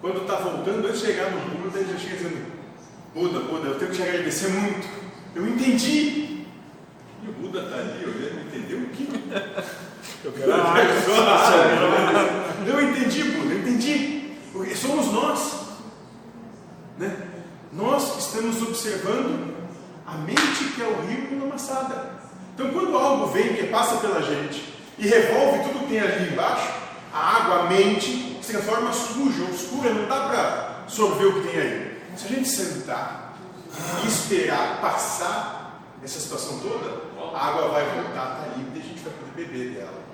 Quando 0.00 0.22
está 0.22 0.36
voltando, 0.36 0.86
antes 0.86 1.00
de 1.00 1.06
chegar 1.06 1.30
no 1.30 1.40
Buda, 1.40 1.78
ele 1.78 1.92
já 1.92 1.98
chega 1.98 2.16
dizendo: 2.16 2.52
Buda, 3.14 3.40
Buda, 3.40 3.68
eu 3.68 3.78
tenho 3.78 3.90
que 3.90 3.96
te 3.96 4.02
agradecer 4.02 4.48
muito. 4.48 4.88
Eu 5.34 5.48
entendi. 5.48 6.46
E 7.22 7.28
o 7.28 7.32
Buda 7.32 7.62
está 7.62 7.76
ali 7.76 8.04
olhando, 8.04 8.46
entendeu 8.46 8.78
o 8.80 8.88
quê? 8.90 9.06
Eu 10.24 10.32
quero 10.32 10.52
a 10.52 10.56
água. 10.64 10.82
Eu 12.66 12.90
entendi, 12.90 13.22
Buda, 13.24 13.54
eu 13.54 13.58
entendi. 13.60 14.36
Porque 14.52 14.74
somos 14.74 15.12
nós. 15.12 15.68
Né? 16.98 17.28
Nós 17.72 18.18
estamos 18.18 18.62
observando 18.62 19.54
a 20.06 20.14
mente 20.18 20.64
que 20.74 20.82
é 20.82 20.86
o 20.86 21.06
rio 21.06 21.34
enlamaçada. 21.34 22.18
Então, 22.54 22.70
quando 22.70 22.96
algo 22.96 23.27
vem 23.38 23.54
que 23.54 23.66
passa 23.68 23.96
pela 23.96 24.20
gente 24.20 24.64
e 24.98 25.06
revolve 25.06 25.60
tudo 25.62 25.84
que 25.84 25.90
tem 25.90 26.00
ali 26.00 26.32
embaixo, 26.32 26.72
a 27.12 27.36
água, 27.36 27.60
a 27.60 27.62
mente, 27.64 28.38
se 28.42 28.52
transforma 28.52 28.92
suja, 28.92 29.44
obscura, 29.44 29.94
não 29.94 30.08
dá 30.08 30.28
para 30.28 30.80
absorver 30.82 31.26
o 31.26 31.34
que 31.34 31.48
tem 31.48 31.60
aí. 31.60 32.02
Se 32.16 32.26
a 32.26 32.28
gente 32.28 32.48
sentar 32.48 33.36
e 34.04 34.08
esperar 34.08 34.80
passar 34.80 35.80
essa 36.02 36.18
situação 36.18 36.58
toda, 36.58 37.02
a 37.34 37.48
água 37.48 37.68
vai 37.68 37.84
voltar, 37.84 38.40
está 38.40 38.56
limpa 38.56 38.76
e 38.76 38.80
a 38.80 38.82
gente 38.82 39.00
vai 39.00 39.12
poder 39.12 39.46
beber 39.46 39.74
dela. 39.74 40.08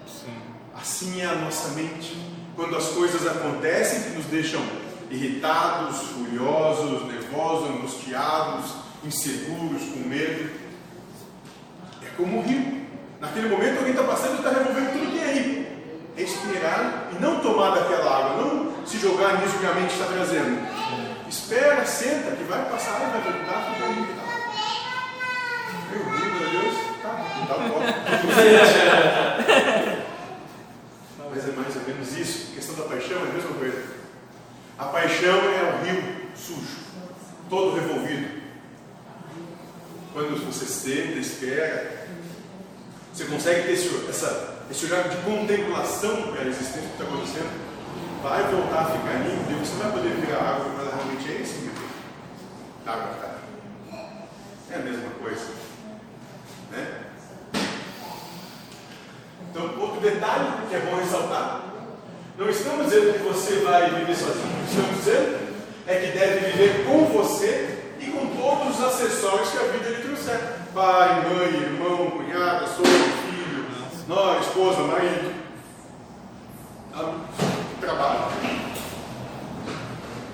Assim 0.75 1.23
é 1.23 1.27
a 1.27 1.35
nossa 1.37 1.69
mente. 1.69 2.17
Quando 2.55 2.77
as 2.77 2.89
coisas 2.89 3.27
acontecem 3.27 4.03
que 4.03 4.11
nos 4.11 4.27
deixam 4.27 4.63
irritados, 5.11 5.99
furiosos, 5.99 7.07
nervosos, 7.07 7.71
angustiados, 7.71 8.71
inseguros, 9.05 9.83
com 9.83 10.09
medo, 10.09 10.51
é 12.03 12.11
como 12.17 12.39
o 12.39 12.43
rio. 12.43 12.84
Naquele 13.25 13.49
momento 13.49 13.79
alguém 13.79 13.93
está 13.93 14.05
passando 14.05 14.35
e 14.35 14.37
está 14.37 14.51
removendo 14.51 14.93
tudo 14.93 15.07
que 15.07 15.19
tem 15.19 15.25
aí. 15.25 15.65
É 16.17 16.23
esperar 16.23 17.09
e 17.11 17.15
não 17.21 17.41
tomar 17.41 17.71
daquela 17.71 18.19
água, 18.19 18.45
não 18.45 18.87
se 18.87 18.99
jogar 18.99 19.41
nisso 19.41 19.59
que 19.59 19.67
a 19.67 19.73
mente 19.73 19.95
está 19.95 20.05
trazendo. 20.05 20.61
Espera 21.27 21.87
senta, 21.87 22.37
que 22.37 22.45
vai 22.45 22.69
passar 22.71 22.99
vai 22.99 23.21
voltar, 23.23 23.73
fica 23.73 23.87
ali. 23.87 24.07
Tá? 24.15 24.25
Meu 25.91 26.05
Deus, 26.51 26.75
tá, 27.03 27.11
dá 27.49 27.57
um 27.57 27.71
copo. 27.71 27.87
Mas 31.31 31.49
é 31.49 31.53
mais 31.53 31.77
ou 31.77 31.83
menos 31.83 32.19
isso. 32.19 32.53
A 32.53 32.55
questão 32.57 32.75
da 32.77 32.83
paixão 32.85 33.19
é 33.19 33.23
a 33.23 33.33
mesma 33.33 33.55
coisa. 33.55 33.83
A 34.79 34.85
paixão 34.85 35.39
é 35.39 35.63
o 35.73 35.85
rio 35.85 36.05
sujo, 36.37 36.77
todo 37.49 37.75
revolvido. 37.75 38.43
Quando 40.13 40.45
você 40.47 40.67
senta, 40.67 41.19
espera, 41.19 42.05
você 43.15 43.24
consegue 43.35 43.62
ter 43.66 43.73
esse, 43.73 44.07
essa, 44.09 44.55
esse 44.70 44.87
olhar 44.87 45.09
de 45.09 45.16
contemplação 45.18 46.33
pela 46.33 46.47
existência 46.47 46.83
do 46.83 46.88
que 46.88 47.03
está 47.03 47.05
acontecendo. 47.05 47.64
Vai 48.23 48.42
voltar 48.44 48.81
a 48.81 48.85
ficar 48.87 49.18
limpo 49.25 49.51
e 49.51 49.55
você 49.55 49.83
vai 49.83 49.92
poder 49.92 50.14
virar 50.14 50.38
água, 50.38 50.66
mas 50.79 50.94
realmente 50.94 51.33
é 51.33 51.42
esse 51.42 51.59
rio. 51.59 51.73
Água 52.87 53.14
cara. 53.20 53.38
É 54.70 54.77
a 54.77 54.79
mesma 54.79 55.11
coisa. 55.20 55.47
Né? 56.70 57.01
Então, 59.51 59.81
outro 59.81 60.01
detalhe 60.01 60.68
que 60.68 60.77
é 60.77 60.81
bom 60.81 60.97
ressaltar: 60.97 61.64
não 62.38 62.49
estamos 62.49 62.87
dizendo 62.87 63.14
que 63.14 63.25
você 63.25 63.57
vai 63.57 63.90
viver 63.90 64.16
sozinho, 64.16 64.47
o 64.47 64.64
que 64.64 64.70
estamos 64.70 64.97
dizendo 64.97 65.55
é 65.87 65.94
que 65.97 66.18
deve 66.18 66.51
viver 66.51 66.87
com 66.87 67.05
você 67.07 67.92
e 68.01 68.07
com 68.07 68.27
todos 68.37 68.79
os 68.79 68.85
acessórios 68.85 69.51
que 69.51 69.59
a 69.59 69.62
vida 69.73 69.90
lhe 69.90 70.03
trouxer: 70.03 70.40
pai, 70.73 71.29
mãe, 71.29 71.62
irmão, 71.62 72.11
cunhada, 72.11 72.66
sogro, 72.66 73.24
nora, 74.09 74.40
esposa, 74.40 74.83
marido, 74.83 75.35
trabalho. 77.81 78.33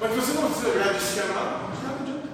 Mas 0.00 0.11
você 0.12 0.33
não 0.33 0.50
se 0.54 1.20
amar, 1.20 1.70
de 1.70 1.83
nada 1.83 1.98
adianta. 2.00 2.28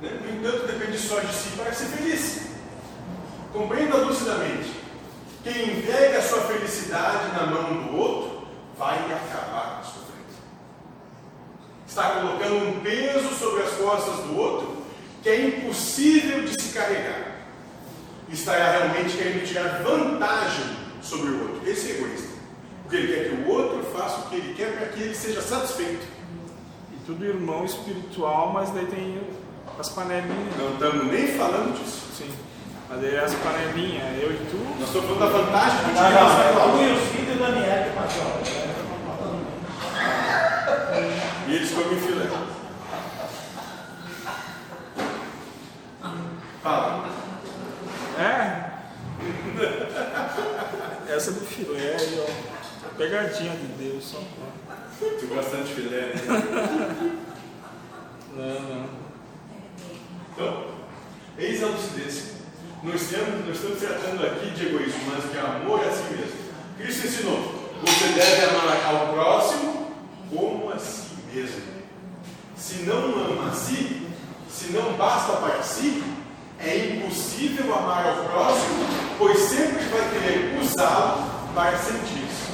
Né? 0.00 0.20
No 0.22 0.38
entanto, 0.38 0.66
depende 0.66 0.98
só 0.98 1.20
de 1.20 1.32
si 1.32 1.50
para 1.50 1.72
ser 1.72 1.86
feliz. 1.86 2.42
Compreenda 3.52 3.98
lucidamente. 3.98 4.80
Quem 5.44 5.78
entrega 5.78 6.18
a 6.18 6.22
sua 6.22 6.40
felicidade 6.42 7.32
na 7.32 7.46
mão 7.46 7.82
do 7.82 7.96
outro 7.96 8.46
vai 8.78 8.96
acabar 8.96 9.82
com 9.82 9.88
a 9.88 10.04
vida. 10.06 10.40
Está 11.86 12.10
colocando 12.10 12.68
um 12.68 12.80
peso 12.80 13.34
sobre 13.34 13.64
as 13.64 13.72
costas 13.72 14.24
do 14.24 14.38
outro 14.38 14.82
que 15.22 15.28
é 15.28 15.46
impossível 15.46 16.42
de 16.44 16.61
carregar. 16.72 17.32
Estará 18.30 18.70
realmente 18.72 19.16
querendo 19.16 19.46
tirar 19.46 19.82
vantagem 19.82 20.64
sobre 21.02 21.30
o 21.30 21.40
outro. 21.42 21.68
Esse 21.70 21.90
é 21.92 21.94
egoísta. 21.96 22.28
Porque 22.82 22.96
ele 22.96 23.12
quer 23.12 23.28
que 23.28 23.34
o 23.42 23.48
outro 23.48 23.84
faça 23.96 24.20
o 24.20 24.30
que 24.30 24.36
ele 24.36 24.54
quer 24.54 24.72
para 24.76 24.86
que 24.88 25.02
ele 25.02 25.14
seja 25.14 25.42
satisfeito. 25.42 26.06
E 26.92 26.96
tudo 27.04 27.24
irmão 27.24 27.64
espiritual, 27.64 28.52
mas 28.52 28.70
daí 28.70 28.86
tem 28.86 29.20
as 29.78 29.88
panelinhas. 29.90 30.56
Não 30.58 30.72
estamos 30.74 31.06
nem 31.12 31.28
falando 31.28 31.78
disso. 31.78 32.06
Sim. 32.16 32.30
Mas 32.88 33.00
daí 33.00 33.18
as 33.18 33.34
panelinhas, 33.34 34.22
eu 34.22 34.32
e 34.32 34.36
tu. 34.50 34.56
Nós 34.78 34.88
estamos 34.88 35.06
falando 35.06 35.20
da 35.20 35.26
vantagem 35.26 35.78
Não, 35.86 35.94
tirar 35.94 36.10
não, 36.10 36.40
é 36.42 36.52
prova. 36.52 36.72
tu 36.72 36.82
e 36.84 36.92
os 36.92 37.02
filhos 37.10 37.38
da 37.38 37.46
Daniel 37.46 37.84
que 37.84 37.90
passou. 37.96 38.62
E 41.48 41.54
eles 41.54 41.70
comem 41.72 42.00
filé. 42.00 42.30
Fala. 46.62 47.08
É? 48.18 48.72
Essa 51.14 51.32
do 51.32 51.40
filé 51.40 51.96
aí, 51.98 52.24
ó. 52.26 52.96
Pegadinha 52.96 53.52
de 53.52 53.66
Deus, 53.84 54.04
só. 54.04 54.22
Tu 54.98 55.26
gosta 55.26 55.58
de 55.58 55.74
filé, 55.74 56.14
né? 56.14 57.18
Não, 58.34 58.60
não. 58.60 58.88
Então, 60.32 60.66
eis 61.36 61.62
a 61.62 61.66
lucidez. 61.66 62.32
Não 62.82 62.94
estamos, 62.94 63.44
não 63.44 63.52
estamos 63.52 63.78
tratando 63.78 64.24
aqui 64.24 64.50
de 64.52 64.68
egoísmo, 64.68 65.02
mas 65.06 65.30
de 65.30 65.38
amor 65.38 65.80
a 65.80 65.92
si 65.92 66.14
mesmo. 66.14 66.32
Cristo 66.78 67.06
ensinou: 67.06 67.70
você 67.82 68.06
deve 68.14 68.46
amar 68.46 68.82
ao 68.86 69.12
próximo 69.12 69.92
como 70.30 70.70
a 70.72 70.78
si 70.78 71.14
mesmo. 71.30 71.60
Se 72.56 72.84
não 72.84 72.96
ama 72.96 73.50
a 73.50 73.54
si, 73.54 74.08
se 74.48 74.72
não 74.72 74.94
basta 74.94 75.34
para 75.34 75.62
si, 75.62 76.02
é 76.58 76.96
impossível 76.96 77.74
amar 77.74 78.06
ao 78.06 78.24
próximo, 78.24 78.86
pois 79.18 79.38
para 81.54 81.78
sentir 81.78 82.24
isso. 82.24 82.52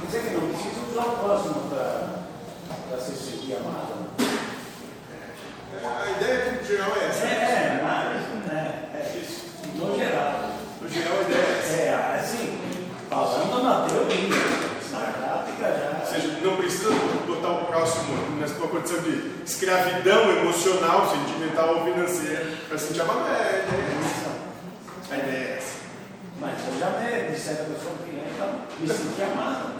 Quer 0.00 0.06
dizer 0.06 0.22
que 0.22 0.34
não 0.34 0.48
precisa 0.48 0.80
usar 0.90 1.02
o 1.02 1.16
próximo 1.18 1.68
para 1.68 2.98
se 2.98 3.12
sentir 3.12 3.56
amado. 3.56 3.94
A 5.84 6.10
ideia 6.12 6.52
no 6.52 6.66
geral 6.66 6.92
é 6.96 7.04
essa. 7.06 7.26
É, 7.26 7.80
mas, 7.82 8.46
né, 8.46 8.88
é 8.94 9.18
isso. 9.18 9.44
No 9.74 9.98
geral. 9.98 10.50
No 10.80 10.88
geral, 10.88 11.18
a 11.18 11.22
ideia 11.22 11.42
é 11.42 11.58
essa. 11.58 11.74
É, 11.74 12.20
assim, 12.20 12.58
falando 13.10 13.62
na 13.62 13.86
teoria, 13.86 14.28
na 14.92 14.98
prática 15.12 15.64
já. 15.64 16.00
Ou 16.00 16.06
seja, 16.06 16.38
não 16.42 16.56
precisa 16.56 16.90
botar 17.26 17.50
o 17.50 17.64
próximo 17.66 18.38
nessa 18.40 18.54
condição 18.54 19.02
de 19.02 19.42
escravidão 19.44 20.30
emocional, 20.30 21.10
sentimental 21.10 21.76
ou 21.76 21.84
financeira 21.84 22.46
para 22.66 22.78
sentir 22.78 23.02
amado. 23.02 23.26
É, 23.28 23.32
a 23.32 23.36
ideia 23.36 23.82
é 23.82 24.00
essa. 24.00 24.23
A 25.14 25.18
ideia 25.18 25.36
é 25.36 25.56
essa. 25.58 25.74
Mas 26.40 26.54
eu 26.66 26.80
já 26.80 26.90
me 26.98 27.30
disseram 27.30 27.66
que 27.66 27.70
eu 27.70 27.78
sou 27.78 27.92
um 27.92 27.98
cliente, 27.98 28.30
então 28.34 28.50
me 28.80 28.88
senti 28.88 29.22
amado. 29.22 29.74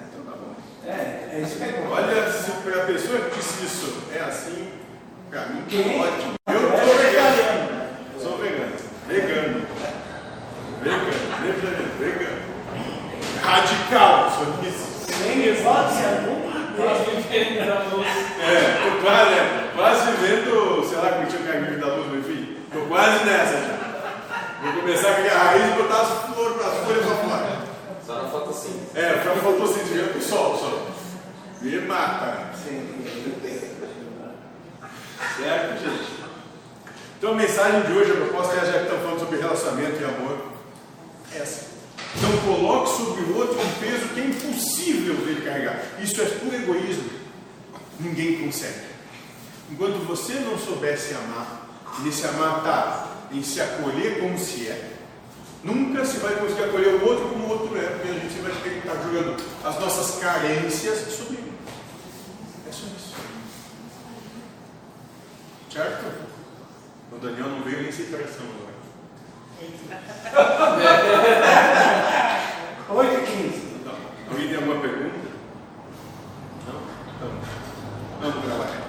Então 0.00 0.24
tá 0.24 0.38
bom. 0.38 0.54
É, 0.86 1.36
é 1.36 1.40
isso 1.42 1.56
que 1.58 1.64
é 1.64 1.72
bom. 1.72 1.92
Olha, 1.92 2.32
se 2.32 2.50
a 2.50 2.84
pessoa 2.86 3.20
que 3.20 3.36
disse 3.36 3.64
isso 3.66 4.02
é 4.14 4.20
assim, 4.20 4.70
para 5.28 5.46
mim, 5.48 5.64
Quem? 5.68 6.00
ótimo. 6.00 6.32
Eu 6.48 6.60
sou 6.60 6.70
sou 6.70 6.96
vegano. 6.96 7.80
sou 8.18 8.38
vegano. 8.38 8.76
Vegano. 9.06 9.66
Vegano. 10.80 11.98
Vegano. 11.98 12.42
Radical, 13.42 14.30
só 14.30 14.44
disse. 14.62 15.12
Sem 15.12 15.46
hipótese 15.46 16.04
alguma. 16.06 16.54
É, 18.40 18.80
tô 18.82 19.02
quase, 19.02 19.30
né? 19.30 19.70
quase 19.76 20.10
vendo, 20.12 20.84
sei 20.88 20.98
lá, 20.98 21.26
tinha 21.26 21.42
o 21.42 21.46
caminho 21.52 21.78
da 21.78 21.86
luz, 21.96 22.10
meu 22.10 22.22
filho. 22.22 22.56
Tô 22.72 22.80
quase 22.86 23.24
nessa 23.26 23.58
já. 23.58 23.73
Vou 24.84 24.92
começar 24.92 25.12
a 25.12 25.14
criar 25.14 25.38
raiz 25.44 25.72
e 25.72 25.82
botar 25.82 26.02
as 26.02 26.08
flores, 26.26 26.60
as 26.60 26.84
folhas 26.84 27.06
pra 27.06 27.16
fora. 27.16 27.58
Só 28.06 28.22
na 28.22 28.28
fotossíntese. 28.28 28.90
É, 28.94 29.12
pra 29.14 29.34
fotossíntese, 29.36 29.98
o 29.98 30.22
sol, 30.22 30.58
só. 30.58 30.86
Me 31.62 31.80
mata. 31.80 32.50
Certo, 35.38 35.80
gente? 35.80 36.24
Então 37.16 37.30
a 37.30 37.34
mensagem 37.34 37.80
de 37.80 37.92
hoje, 37.94 38.12
a 38.12 38.14
proposta 38.14 38.56
é, 38.56 38.66
já 38.66 38.72
que 38.72 38.78
estamos 38.82 39.02
falando 39.04 39.20
sobre 39.20 39.38
relacionamento 39.38 40.02
e 40.02 40.04
amor, 40.04 40.38
é 41.32 41.38
essa. 41.38 41.68
Não 42.20 42.36
coloque 42.54 42.90
sobre 42.90 43.22
o 43.22 43.38
outro 43.38 43.58
um 43.58 43.72
peso 43.80 44.08
que 44.08 44.20
é 44.20 44.24
impossível 44.26 45.14
dele 45.14 45.40
carregar. 45.46 45.80
Isso 45.98 46.20
é 46.20 46.26
puro 46.26 46.54
egoísmo. 46.54 47.08
Ninguém 47.98 48.44
consegue. 48.44 48.84
Enquanto 49.70 50.06
você 50.06 50.34
não 50.40 50.58
souber 50.58 50.98
se 50.98 51.14
amar, 51.14 51.70
e 52.04 52.08
esse 52.10 52.26
amar 52.26 52.58
está 52.58 53.13
em 53.34 53.42
se 53.42 53.60
acolher 53.60 54.20
como 54.20 54.38
se 54.38 54.68
é. 54.68 54.92
Nunca 55.64 56.04
se 56.04 56.18
vai 56.18 56.36
conseguir 56.36 56.64
acolher 56.64 56.94
o 56.94 57.04
outro 57.06 57.28
como 57.28 57.46
o 57.46 57.48
outro 57.48 57.76
é, 57.76 57.86
porque 57.86 58.08
a 58.08 58.12
gente 58.14 58.38
vai 58.40 58.52
ter 58.52 58.70
que 58.70 58.78
estar 58.86 59.02
jogando 59.02 59.36
as 59.64 59.80
nossas 59.80 60.20
carências 60.20 60.98
sobre 61.12 61.38
ele. 61.38 61.52
É 62.68 62.72
só 62.72 62.86
isso. 62.86 63.14
Certo? 65.72 66.04
O 67.10 67.16
Daniel 67.18 67.48
não 67.48 67.62
veio 67.62 67.82
nem 67.82 67.90
se 67.90 68.04
traição 68.04 68.44
agora. 68.44 68.74
8 72.90 73.14
e 73.14 73.26
15. 73.26 73.74
Então, 73.80 73.94
alguém 74.30 74.48
tem 74.48 74.56
alguma 74.56 74.80
pergunta? 74.80 75.16
Não? 76.66 76.80
Então, 77.16 77.30
vamos 78.20 78.44
trabalhar. 78.44 78.83